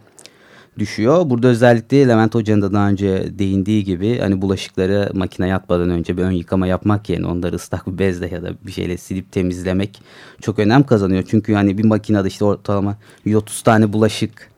düşüyor. 0.78 1.30
Burada 1.30 1.48
özellikle 1.48 2.08
Levent 2.08 2.34
Hoca'nın 2.34 2.62
da 2.62 2.72
daha 2.72 2.88
önce 2.88 3.38
değindiği 3.38 3.84
gibi 3.84 4.18
hani 4.18 4.42
bulaşıkları 4.42 5.10
makine 5.14 5.48
yatmadan 5.48 5.90
önce 5.90 6.16
bir 6.16 6.22
ön 6.22 6.30
yıkama 6.30 6.66
yapmak 6.66 7.08
yerine 7.08 7.26
onları 7.26 7.56
ıslak 7.56 7.86
bir 7.86 7.98
bezle 7.98 8.28
ya 8.28 8.42
da 8.42 8.50
bir 8.66 8.72
şeyle 8.72 8.96
silip 8.96 9.32
temizlemek 9.32 10.02
çok 10.40 10.58
önem 10.58 10.82
kazanıyor. 10.82 11.24
Çünkü 11.28 11.54
hani 11.54 11.78
bir 11.78 11.84
makinede 11.84 12.28
işte 12.28 12.44
ortalama 12.44 12.96
130 13.24 13.62
tane 13.62 13.92
bulaşık 13.92 14.50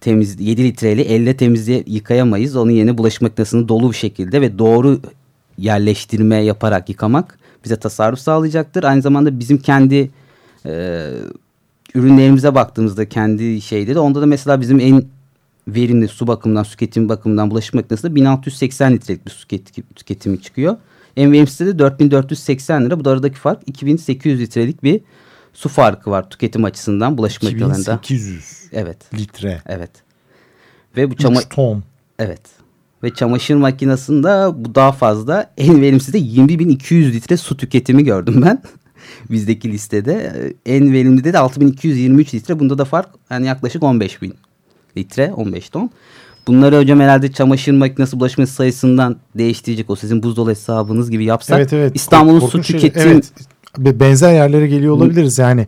temiz 0.00 0.40
7 0.40 0.64
litreyle 0.64 1.02
elle 1.02 1.36
temizliğe 1.36 1.84
yıkayamayız. 1.86 2.56
Onun 2.56 2.70
yerine 2.70 2.98
bulaşık 2.98 3.22
makinesini 3.22 3.68
dolu 3.68 3.90
bir 3.90 3.96
şekilde 3.96 4.40
ve 4.40 4.58
doğru 4.58 5.00
yerleştirme 5.58 6.36
yaparak 6.36 6.88
yıkamak 6.88 7.38
bize 7.64 7.76
tasarruf 7.76 8.18
sağlayacaktır. 8.18 8.84
Aynı 8.84 9.02
zamanda 9.02 9.38
bizim 9.38 9.58
kendi 9.58 10.10
e, 10.66 11.10
ürünlerimize 11.94 12.54
baktığımızda 12.54 13.08
kendi 13.08 13.60
şeyde 13.60 13.94
de 13.94 13.98
onda 13.98 14.22
da 14.22 14.26
mesela 14.26 14.60
bizim 14.60 14.80
en 14.80 15.02
verimli 15.68 16.08
su 16.08 16.26
bakımından, 16.26 16.62
su 16.62 16.70
tüketimi 16.70 17.08
bakımından 17.08 17.50
bulaşık 17.50 17.74
makinesinde 17.74 18.14
1680 18.14 18.92
litrelik 18.92 19.26
bir 19.26 19.30
su 19.30 19.46
tüketi- 19.46 19.82
tüketimi 19.94 20.40
çıkıyor. 20.42 20.76
En 21.16 21.32
verimsiz 21.32 21.66
de 21.66 21.78
4480 21.78 22.84
lira. 22.86 23.00
Bu 23.00 23.04
da 23.04 23.10
aradaki 23.10 23.36
fark 23.38 23.62
2800 23.66 24.40
litrelik 24.40 24.82
bir 24.82 25.00
su 25.52 25.68
farkı 25.68 26.10
var 26.10 26.30
tüketim 26.30 26.64
açısından 26.64 27.18
bulaşık 27.18 27.42
makinelerinde. 27.42 27.80
2800 27.80 28.44
Evet. 28.72 29.14
litre. 29.14 29.62
Evet. 29.66 29.90
Ve 30.96 31.10
bu 31.10 31.16
çama 31.16 31.40
3 31.40 31.48
ton. 31.48 31.84
evet. 32.18 32.40
Ve 33.02 33.14
çamaşır 33.14 33.54
makinesinde 33.54 34.28
bu 34.64 34.74
daha 34.74 34.92
fazla. 34.92 35.50
En 35.56 35.82
verimsiz 35.82 36.14
de 36.14 36.18
20.200 36.18 37.12
litre 37.12 37.36
su 37.36 37.56
tüketimi 37.56 38.04
gördüm 38.04 38.42
ben. 38.46 38.62
Bizdeki 39.30 39.72
listede. 39.72 40.32
Ee, 40.66 40.74
En 40.76 40.92
verimli 40.92 41.24
de 41.24 41.38
6223 41.38 42.34
litre. 42.34 42.58
Bunda 42.58 42.78
da 42.78 42.84
fark 42.84 43.08
yani 43.30 43.46
yaklaşık 43.46 43.82
15.000 43.82 44.32
litre, 44.98 45.32
15 45.32 45.68
ton. 45.68 45.90
Bunları 46.46 46.78
hocam 46.78 47.00
herhalde 47.00 47.32
çamaşır 47.32 47.72
makinesi 47.72 48.20
bulaşık 48.20 48.38
makinesi 48.38 48.56
sayısından 48.56 49.16
değiştirecek. 49.38 49.90
O 49.90 49.96
sizin 49.96 50.22
buzdolabı 50.22 50.50
hesabınız 50.50 51.10
gibi 51.10 51.24
yapsak. 51.24 51.58
Evet 51.58 51.72
evet. 51.72 51.96
İstanbul'un 51.96 52.40
su 52.40 52.62
şeyler. 52.62 52.80
tüketim 52.80 53.12
Evet. 53.12 53.32
Be- 53.78 54.00
Benzer 54.00 54.34
yerlere 54.34 54.66
geliyor 54.66 54.94
olabiliriz 54.94 55.38
yani. 55.38 55.66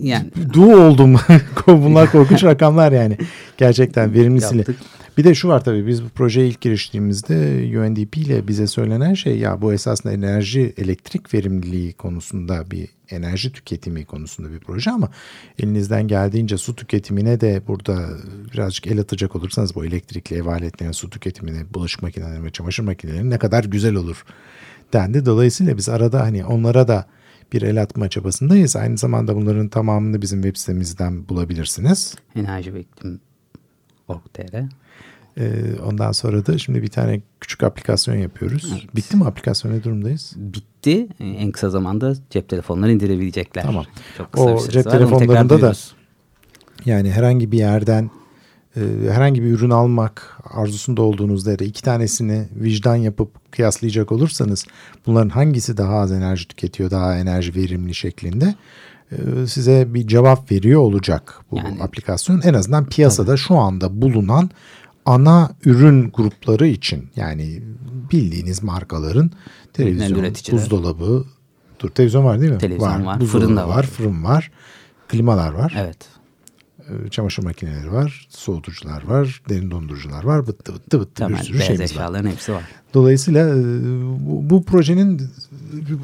Yani. 0.00 0.30
Du 0.52 0.76
oldum. 0.76 1.16
Bunlar 1.66 2.12
korkunç 2.12 2.44
rakamlar 2.44 2.92
yani. 2.92 3.18
Gerçekten 3.56 4.14
verimlisiyle. 4.14 4.58
Yaptık. 4.58 4.76
Bir 5.18 5.24
de 5.24 5.34
şu 5.34 5.48
var 5.48 5.64
tabii 5.64 5.86
biz 5.86 6.04
bu 6.04 6.08
projeye 6.08 6.48
ilk 6.48 6.60
giriştiğimizde 6.60 7.34
UNDP 7.78 8.16
ile 8.16 8.48
bize 8.48 8.66
söylenen 8.66 9.14
şey 9.14 9.38
ya 9.38 9.62
bu 9.62 9.72
esasında 9.72 10.12
enerji 10.12 10.74
elektrik 10.76 11.34
verimliliği 11.34 11.92
konusunda 11.92 12.70
bir 12.70 12.88
enerji 13.10 13.52
tüketimi 13.52 14.04
konusunda 14.04 14.50
bir 14.50 14.60
proje 14.60 14.90
ama 14.90 15.10
elinizden 15.58 16.08
geldiğince 16.08 16.58
su 16.58 16.76
tüketimine 16.76 17.40
de 17.40 17.62
burada 17.66 18.08
birazcık 18.52 18.86
el 18.86 19.00
atacak 19.00 19.36
olursanız 19.36 19.74
bu 19.74 19.84
elektrikli 19.84 20.34
ev 20.36 20.46
aletlerinin 20.46 20.92
su 20.92 21.10
tüketimine 21.10 21.74
bulaşık 21.74 22.02
makineleri 22.02 22.44
ve 22.44 22.50
çamaşır 22.50 22.82
makineleri 22.82 23.30
ne 23.30 23.38
kadar 23.38 23.64
güzel 23.64 23.94
olur 23.94 24.24
dendi. 24.92 25.26
Dolayısıyla 25.26 25.76
biz 25.76 25.88
arada 25.88 26.20
hani 26.20 26.44
onlara 26.44 26.88
da 26.88 27.06
bir 27.52 27.62
el 27.62 27.82
atma 27.82 28.08
çabasındayız. 28.08 28.76
Aynı 28.76 28.98
zamanda 28.98 29.36
bunların 29.36 29.68
tamamını 29.68 30.22
bizim 30.22 30.42
web 30.42 30.56
sitemizden 30.56 31.28
bulabilirsiniz. 31.28 32.14
Enerji 32.36 32.74
ve 32.74 32.80
iklim 32.80 33.20
org.tr. 34.08 34.85
Ee, 35.40 35.50
ondan 35.86 36.12
sonra 36.12 36.46
da 36.46 36.58
şimdi 36.58 36.82
bir 36.82 36.88
tane 36.88 37.20
küçük 37.40 37.62
aplikasyon 37.62 38.16
yapıyoruz. 38.16 38.88
Bitti 38.96 39.16
mi 39.16 39.24
aplikasyon 39.24 39.72
ne 39.72 39.84
durumdayız? 39.84 40.32
Bitti. 40.36 41.08
En 41.20 41.50
kısa 41.50 41.70
zamanda 41.70 42.14
cep 42.30 42.48
telefonları 42.48 42.92
indirebilecekler. 42.92 43.62
Tamam. 43.62 43.84
Çok 44.18 44.32
kısa 44.32 44.44
O 44.44 44.64
bir 44.64 44.70
cep 44.70 44.86
var. 44.86 44.92
Telefonlarında 44.92 45.60
da 45.60 45.72
yani 46.84 47.10
herhangi 47.10 47.52
bir 47.52 47.58
yerden 47.58 48.10
e, 48.76 48.80
herhangi 49.10 49.42
bir 49.42 49.50
ürün 49.50 49.70
almak 49.70 50.38
arzusunda 50.44 51.02
olduğunuzda 51.02 51.50
ya 51.50 51.58
da 51.58 51.64
iki 51.64 51.82
tanesini 51.82 52.48
vicdan 52.54 52.96
yapıp 52.96 53.52
kıyaslayacak 53.52 54.12
olursanız 54.12 54.66
bunların 55.06 55.28
hangisi 55.28 55.76
daha 55.76 55.98
az 55.98 56.12
enerji 56.12 56.48
tüketiyor, 56.48 56.90
daha 56.90 57.16
enerji 57.16 57.54
verimli 57.54 57.94
şeklinde 57.94 58.54
e, 59.12 59.46
size 59.46 59.94
bir 59.94 60.06
cevap 60.06 60.52
veriyor 60.52 60.80
olacak 60.80 61.40
bu 61.50 61.56
Yani- 61.56 61.82
aplikasyon. 61.82 62.40
En 62.44 62.54
azından 62.54 62.86
piyasada 62.86 63.36
şu 63.36 63.56
anda 63.56 64.02
bulunan 64.02 64.50
ana 65.06 65.50
ürün 65.64 66.10
grupları 66.10 66.66
için 66.66 67.08
yani 67.16 67.62
bildiğiniz 68.12 68.62
markaların 68.62 69.30
televizyon, 69.72 70.34
buzdolabı, 70.52 71.24
dur 71.80 71.88
televizyon 71.88 72.24
var 72.24 72.40
değil 72.40 72.52
mi? 72.52 72.58
Televizyon 72.58 73.06
var, 73.06 73.20
buzdolabı 73.20 73.44
fırın 73.46 73.56
da 73.56 73.68
var. 73.68 73.86
fırın 73.86 74.24
var, 74.24 74.50
klimalar 75.08 75.52
var, 75.52 75.74
Evet. 75.78 75.96
e, 77.06 77.08
çamaşır 77.10 77.42
makineleri 77.42 77.92
var, 77.92 78.26
soğutucular 78.30 79.04
var, 79.04 79.42
derin 79.48 79.70
dondurucular 79.70 80.24
var, 80.24 80.46
bıttı 80.46 80.74
bıttı 80.74 81.00
bıttı 81.00 81.22
bir 81.22 81.26
Temel 81.28 81.42
sürü 81.42 81.54
beyaz 81.54 81.66
şeyimiz 81.66 81.90
var. 81.90 81.94
eşyaların 81.94 82.30
hepsi 82.30 82.52
var. 82.52 82.62
Dolayısıyla 82.94 83.48
e, 83.48 83.62
bu, 84.20 84.50
bu 84.50 84.64
projenin 84.64 85.22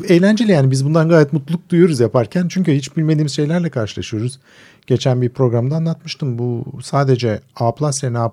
eğlenceli 0.08 0.52
yani 0.52 0.70
biz 0.70 0.84
bundan 0.84 1.08
gayet 1.08 1.32
mutluluk 1.32 1.68
duyuyoruz 1.70 2.00
yaparken. 2.00 2.48
Çünkü 2.48 2.72
hiç 2.72 2.96
bilmediğimiz 2.96 3.32
şeylerle 3.32 3.70
karşılaşıyoruz. 3.70 4.38
Geçen 4.86 5.22
bir 5.22 5.28
programda 5.28 5.76
anlatmıştım. 5.76 6.38
Bu 6.38 6.64
sadece 6.82 7.40
A 7.56 7.72
yerine 8.02 8.18
A 8.18 8.32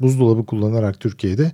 buzdolabı 0.00 0.46
kullanarak 0.46 1.00
Türkiye'de 1.00 1.52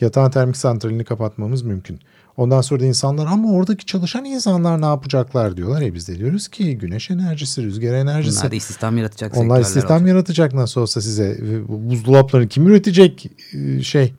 yatağın 0.00 0.30
termik 0.30 0.56
santralini 0.56 1.04
kapatmamız 1.04 1.62
mümkün. 1.62 2.00
Ondan 2.36 2.60
sonra 2.60 2.80
da 2.80 2.84
insanlar 2.84 3.26
ama 3.26 3.52
oradaki 3.52 3.86
çalışan 3.86 4.24
insanlar 4.24 4.80
ne 4.80 4.86
yapacaklar 4.86 5.56
diyorlar. 5.56 5.82
E 5.82 5.94
biz 5.94 6.08
de 6.08 6.18
diyoruz 6.18 6.48
ki 6.48 6.78
güneş 6.78 7.10
enerjisi, 7.10 7.62
rüzgar 7.62 7.94
enerjisi. 7.94 8.38
Bunlar 8.40 8.50
da 8.50 8.56
istihdam 8.56 8.98
yaratacak 8.98 9.36
Onlar 9.36 9.60
istihdam 9.60 9.90
olacak. 9.96 10.08
yaratacak 10.08 10.54
nasıl 10.54 10.80
olsa 10.80 11.00
size. 11.00 11.38
Bu 11.68 11.90
buzdolaplarını 11.90 12.48
kim 12.48 12.66
üretecek 12.68 13.30
Ee, 13.54 13.82
şey 13.82 14.14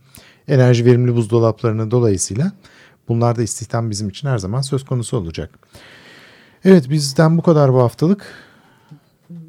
enerji 0.48 0.86
verimli 0.86 1.16
buzdolaplarını 1.16 1.92
dolayısıyla 1.92 2.52
bunlar 3.08 3.36
da 3.36 3.44
istihdam 3.44 3.90
bizim 3.90 4.10
için 4.10 4.28
her 4.28 4.38
zaman 4.38 4.62
söz 4.62 4.86
konusu 4.86 5.18
olacak. 5.18 5.60
Evet 6.66 6.90
bizden 6.90 7.38
bu 7.38 7.42
kadar 7.42 7.74
bu 7.74 7.80
haftalık. 7.82 8.47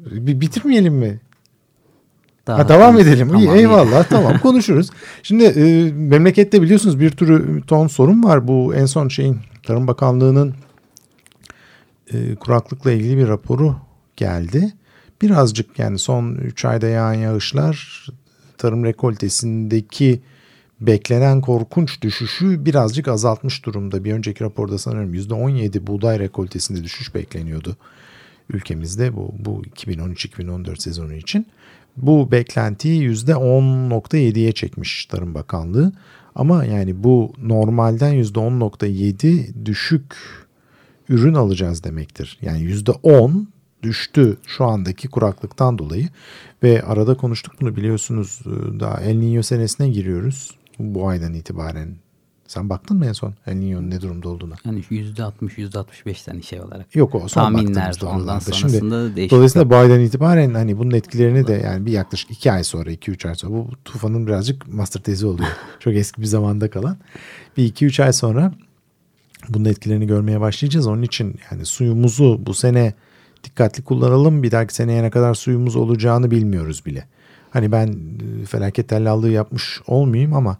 Bir 0.05 0.41
bitirmeyelim 0.41 0.93
mi? 0.93 1.19
Daha 2.47 2.59
Ha, 2.59 2.69
devam 2.69 2.99
edelim. 2.99 3.27
Tamam, 3.27 3.43
iyi. 3.43 3.49
eyvallah 3.49 4.03
tamam 4.09 4.39
konuşuruz. 4.41 4.89
Şimdi 5.23 5.43
e, 5.43 5.91
memlekette 5.91 6.61
biliyorsunuz 6.61 6.99
bir 6.99 7.09
türü 7.09 7.61
ton 7.67 7.87
sorun 7.87 8.23
var. 8.23 8.47
Bu 8.47 8.75
en 8.75 8.85
son 8.85 9.07
şeyin 9.07 9.37
Tarım 9.63 9.87
Bakanlığı'nın 9.87 10.55
e, 12.13 12.35
kuraklıkla 12.35 12.91
ilgili 12.91 13.17
bir 13.17 13.27
raporu 13.27 13.75
geldi. 14.15 14.73
Birazcık 15.21 15.79
yani 15.79 15.99
son 15.99 16.35
3 16.35 16.65
ayda 16.65 16.87
yağan 16.87 17.13
yağışlar 17.13 18.07
tarım 18.57 18.83
rekoltesindeki 18.85 20.21
beklenen 20.81 21.41
korkunç 21.41 22.01
düşüşü 22.01 22.65
birazcık 22.65 23.07
azaltmış 23.07 23.65
durumda. 23.65 24.03
Bir 24.03 24.13
önceki 24.13 24.43
raporda 24.43 24.77
sanırım 24.77 25.13
%17 25.13 25.87
buğday 25.87 26.19
rekoltesinde 26.19 26.83
düşüş 26.83 27.15
bekleniyordu 27.15 27.77
ülkemizde 28.49 29.15
bu, 29.15 29.33
bu 29.39 29.61
2013-2014 29.63 30.81
sezonu 30.81 31.13
için. 31.13 31.47
Bu 31.97 32.31
beklentiyi 32.31 33.09
%10.7'ye 33.09 34.51
çekmiş 34.51 35.05
Tarım 35.05 35.33
Bakanlığı. 35.33 35.91
Ama 36.35 36.65
yani 36.65 37.03
bu 37.03 37.33
normalden 37.37 38.13
%10.7 38.13 39.65
düşük 39.65 40.15
ürün 41.09 41.33
alacağız 41.33 41.83
demektir. 41.83 42.37
Yani 42.41 42.61
%10 42.61 43.45
düştü 43.83 44.37
şu 44.47 44.65
andaki 44.65 45.07
kuraklıktan 45.07 45.77
dolayı 45.77 46.09
ve 46.63 46.83
arada 46.83 47.17
konuştuk 47.17 47.53
bunu 47.61 47.75
biliyorsunuz 47.75 48.41
daha 48.79 49.01
El 49.01 49.15
Niño 49.15 49.43
senesine 49.43 49.89
giriyoruz 49.89 50.57
bu 50.79 51.07
aydan 51.07 51.33
itibaren. 51.33 51.95
Sen 52.49 52.69
baktın 52.69 52.97
mı 52.97 53.05
en 53.05 53.13
son 53.13 53.33
El 53.47 53.53
Niño'nun 53.53 53.89
ne 53.89 54.01
durumda 54.01 54.29
olduğuna? 54.29 54.55
Yani 54.65 54.79
%60, 54.79 55.33
%65 55.41 56.25
tane 56.25 56.41
şey 56.41 56.61
olarak. 56.61 56.95
Yok 56.95 57.15
o 57.15 57.19
son 57.19 57.27
Tahminler, 57.41 57.95
ondan 58.03 58.19
oralarda. 58.19 58.39
sonrasında 58.39 59.15
değişiklik 59.15 59.31
Dolayısıyla 59.31 59.63
yok. 59.63 59.71
bu 59.71 59.75
aydan 59.75 59.99
itibaren 59.99 60.53
hani 60.53 60.77
bunun 60.77 60.91
etkilerini 60.91 61.47
de 61.47 61.53
yani 61.53 61.85
bir 61.85 61.91
yaklaşık 61.91 62.31
iki 62.31 62.51
ay 62.51 62.63
sonra, 62.63 62.91
iki 62.91 63.11
üç 63.11 63.25
ay 63.25 63.35
sonra 63.35 63.53
bu 63.53 63.67
tufanın 63.85 64.27
birazcık 64.27 64.73
master 64.73 65.01
tezi 65.01 65.25
oluyor. 65.25 65.49
Çok 65.79 65.93
eski 65.93 66.21
bir 66.21 66.27
zamanda 66.27 66.69
kalan. 66.69 66.97
Bir 67.57 67.65
iki 67.65 67.85
üç 67.85 67.99
ay 67.99 68.13
sonra 68.13 68.53
bunun 69.49 69.65
etkilerini 69.65 70.07
görmeye 70.07 70.41
başlayacağız. 70.41 70.87
Onun 70.87 71.01
için 71.01 71.35
yani 71.51 71.65
suyumuzu 71.65 72.41
bu 72.45 72.53
sene 72.53 72.93
dikkatli 73.43 73.83
kullanalım. 73.83 74.43
Bir 74.43 74.51
dahaki 74.51 74.75
seneye 74.75 75.03
ne 75.03 75.09
kadar 75.09 75.33
suyumuz 75.33 75.75
olacağını 75.75 76.31
bilmiyoruz 76.31 76.85
bile. 76.85 77.07
Hani 77.49 77.71
ben 77.71 77.87
e, 77.87 78.45
felaket 78.45 78.89
tellallığı 78.89 79.29
yapmış 79.29 79.81
olmayayım 79.87 80.33
ama 80.33 80.57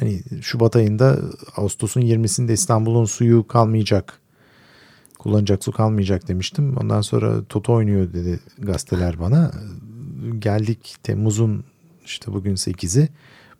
hani 0.00 0.22
Şubat 0.42 0.76
ayında 0.76 1.18
Ağustos'un 1.56 2.00
20'sinde 2.00 2.52
İstanbul'un 2.52 3.04
suyu 3.04 3.46
kalmayacak. 3.46 4.20
Kullanacak 5.18 5.64
su 5.64 5.72
kalmayacak 5.72 6.28
demiştim. 6.28 6.76
Ondan 6.76 7.00
sonra 7.00 7.44
Toto 7.44 7.72
oynuyor 7.72 8.12
dedi 8.12 8.40
gazeteler 8.58 9.20
bana. 9.20 9.52
Geldik 10.38 10.96
Temmuz'un 11.02 11.64
işte 12.04 12.32
bugün 12.32 12.54
8'i. 12.54 13.08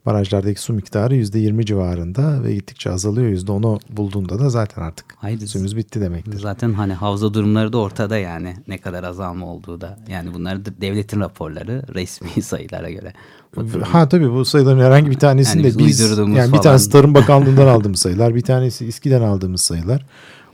Barajlardaki 0.06 0.60
su 0.60 0.72
miktarı 0.72 1.16
%20 1.16 1.64
civarında 1.66 2.42
ve 2.44 2.54
gittikçe 2.54 2.90
azalıyor. 2.90 3.30
%10'u 3.32 3.80
bulduğunda 3.90 4.38
da 4.38 4.50
zaten 4.50 4.82
artık 4.82 5.06
Haydi. 5.16 5.48
suyumuz 5.48 5.76
bitti 5.76 6.00
demektir. 6.00 6.38
Zaten 6.38 6.72
hani 6.72 6.92
havza 6.92 7.34
durumları 7.34 7.72
da 7.72 7.78
ortada 7.78 8.18
yani 8.18 8.56
ne 8.68 8.78
kadar 8.78 9.04
azalma 9.04 9.46
olduğu 9.46 9.80
da. 9.80 9.98
Yani 10.08 10.34
bunlar 10.34 10.64
devletin 10.64 11.20
raporları 11.20 11.82
resmi 11.94 12.42
sayılara 12.42 12.90
göre. 12.90 13.12
Ha 13.82 14.08
tabii 14.08 14.32
bu 14.32 14.44
sayıların 14.44 14.80
herhangi 14.80 15.10
bir 15.10 15.18
tanesini 15.18 15.62
Yani 15.62 15.66
biz 15.66 15.78
de 15.78 15.84
biz 15.84 16.00
uydurduğumuz 16.10 16.36
yani 16.36 16.46
bir 16.46 16.50
falan. 16.50 16.62
tanesi 16.62 16.90
Tarım 16.90 17.14
Bakanlığı'ndan 17.14 17.66
aldığımız 17.74 17.98
sayılar, 18.00 18.34
bir 18.34 18.40
tanesi 18.40 18.86
İSKİ'den 18.86 19.22
aldığımız 19.22 19.60
sayılar. 19.60 20.06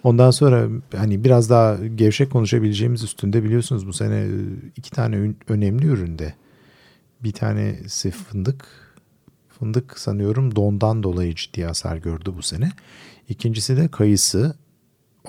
Ondan 0.04 0.30
sonra 0.30 0.68
hani 0.96 1.24
biraz 1.24 1.50
daha 1.50 1.76
gevşek 1.94 2.30
konuşabileceğimiz 2.30 3.02
üstünde 3.02 3.44
biliyorsunuz 3.44 3.86
bu 3.86 3.92
sene 3.92 4.26
iki 4.76 4.90
tane 4.90 5.32
önemli 5.48 5.86
üründe. 5.86 6.34
Bir 7.24 7.32
tanesi 7.32 8.10
fındık. 8.10 8.64
Fındık 9.60 9.98
sanıyorum 9.98 10.56
dondan 10.56 11.02
dolayı 11.02 11.34
ciddi 11.34 11.64
hasar 11.64 11.96
gördü 11.96 12.32
bu 12.36 12.42
sene. 12.42 12.72
İkincisi 13.28 13.76
de 13.76 13.88
kayısı. 13.88 14.54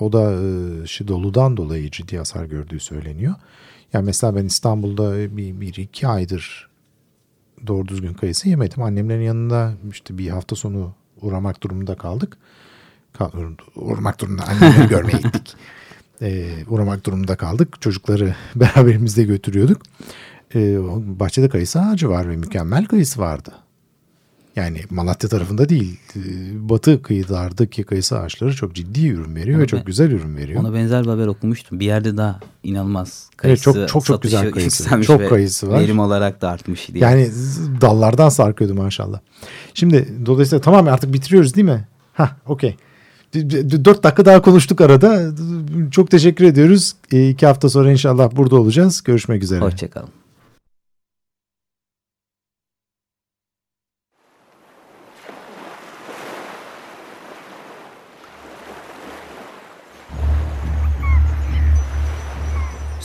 O 0.00 0.12
da 0.12 0.32
e, 0.32 0.86
şey, 0.86 1.08
doludan 1.08 1.56
dolayı 1.56 1.90
ciddi 1.90 2.18
hasar 2.18 2.44
gördüğü 2.44 2.80
söyleniyor. 2.80 3.34
Yani 3.92 4.04
mesela 4.04 4.36
ben 4.36 4.44
İstanbul'da 4.44 5.36
bir, 5.36 5.60
bir 5.60 5.74
iki 5.74 6.08
aydır 6.08 6.70
doğru 7.66 7.88
düzgün 7.88 8.14
kayısı 8.14 8.48
yemedim. 8.48 8.82
Annemlerin 8.82 9.22
yanında 9.22 9.74
işte 9.90 10.18
bir 10.18 10.28
hafta 10.28 10.56
sonu 10.56 10.94
uğramak 11.20 11.62
durumunda 11.62 11.96
kaldık. 11.96 12.36
Kal- 13.12 13.30
uğramak 13.76 14.20
durumunda 14.20 14.42
annemleri 14.48 14.88
görmeye 14.88 15.18
gittik. 15.18 15.54
Ee, 16.22 16.64
uğramak 16.68 17.06
durumunda 17.06 17.36
kaldık. 17.36 17.80
Çocukları 17.80 18.34
beraberimizde 18.54 19.24
götürüyorduk. 19.24 19.82
Ee, 20.54 20.78
bahçede 21.20 21.48
kayısı 21.48 21.80
ağacı 21.80 22.08
var 22.08 22.28
ve 22.28 22.36
mükemmel 22.36 22.86
kayısı 22.86 23.20
vardı. 23.20 23.52
Yani 24.56 24.80
Malatya 24.90 25.28
tarafında 25.30 25.68
değil. 25.68 25.98
Ee, 26.16 26.20
Batı 26.68 27.02
kıyılardaki 27.02 27.84
kayısı 27.84 28.18
ağaçları 28.18 28.54
çok 28.54 28.74
ciddi 28.74 29.08
ürün 29.08 29.36
veriyor 29.36 29.58
ve 29.58 29.62
Ona 29.62 29.66
çok 29.66 29.78
ben- 29.80 29.84
güzel 29.86 30.10
ürün 30.10 30.36
veriyor. 30.36 30.60
Ona 30.60 30.74
benzer 30.74 31.04
bir 31.04 31.08
haber 31.08 31.26
okumuştum. 31.26 31.80
Bir 31.80 31.86
yerde 31.86 32.16
daha 32.16 32.40
inanılmaz 32.62 33.26
Evet, 33.30 33.36
kayısı 33.36 33.62
çok- 33.64 33.74
çok 33.74 33.88
çok 33.88 34.04
satışı 34.06 34.36
güzel 34.36 34.50
kayısı. 34.52 35.02
Çok 35.02 35.20
ve 35.20 35.28
kayısı 35.28 35.68
var. 35.68 35.80
Verim 35.80 35.98
olarak 35.98 36.42
da 36.42 36.50
artmış 36.50 36.88
diye. 36.88 37.04
Yani 37.04 37.30
dallardan 37.80 38.28
sarkıyordu 38.28 38.74
maşallah. 38.74 39.20
Şimdi 39.74 40.08
dolayısıyla 40.26 40.60
tamam 40.62 40.88
artık 40.88 41.12
bitiriyoruz 41.12 41.54
değil 41.54 41.68
mi? 41.68 41.88
Ha, 42.12 42.36
okey. 42.46 42.76
Dört 43.84 44.02
dakika 44.02 44.24
daha 44.24 44.42
konuştuk 44.42 44.80
arada. 44.80 45.32
Çok 45.90 46.10
teşekkür 46.10 46.44
ediyoruz. 46.44 46.92
E, 47.12 47.28
iki 47.28 47.46
hafta 47.46 47.68
sonra 47.68 47.92
inşallah 47.92 48.36
burada 48.36 48.56
olacağız. 48.56 49.02
Görüşmek 49.02 49.42
üzere. 49.42 49.60
Hoşçakalın. 49.60 50.08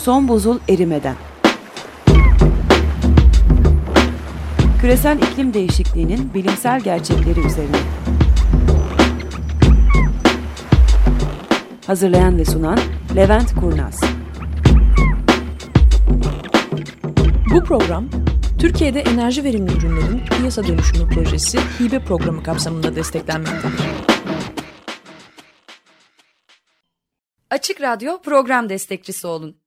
Son 0.08 0.28
buzul 0.28 0.60
erimeden. 0.70 1.16
Küresel 4.82 5.18
iklim 5.18 5.54
değişikliğinin 5.54 6.34
bilimsel 6.34 6.80
gerçekleri 6.80 7.40
üzerine. 7.40 7.78
Hazırlayan 11.88 12.38
ve 12.38 12.46
sunan 12.46 12.80
Levent 13.16 13.56
Kurnaz. 13.56 14.02
Bu 17.54 17.64
program 17.64 18.10
Türkiye'de 18.60 19.00
enerji 19.00 19.44
verimli 19.44 19.72
ürünlerin 19.72 20.22
piyasa 20.38 20.68
dönüşümü 20.68 21.10
projesi 21.10 21.60
hibe 21.60 22.00
programı 22.00 22.44
kapsamında 22.44 22.96
desteklenmektedir. 22.96 23.86
Açık 27.50 27.82
Radyo 27.82 28.22
program 28.22 28.70
destekçisi 28.70 29.28
olun. 29.28 29.67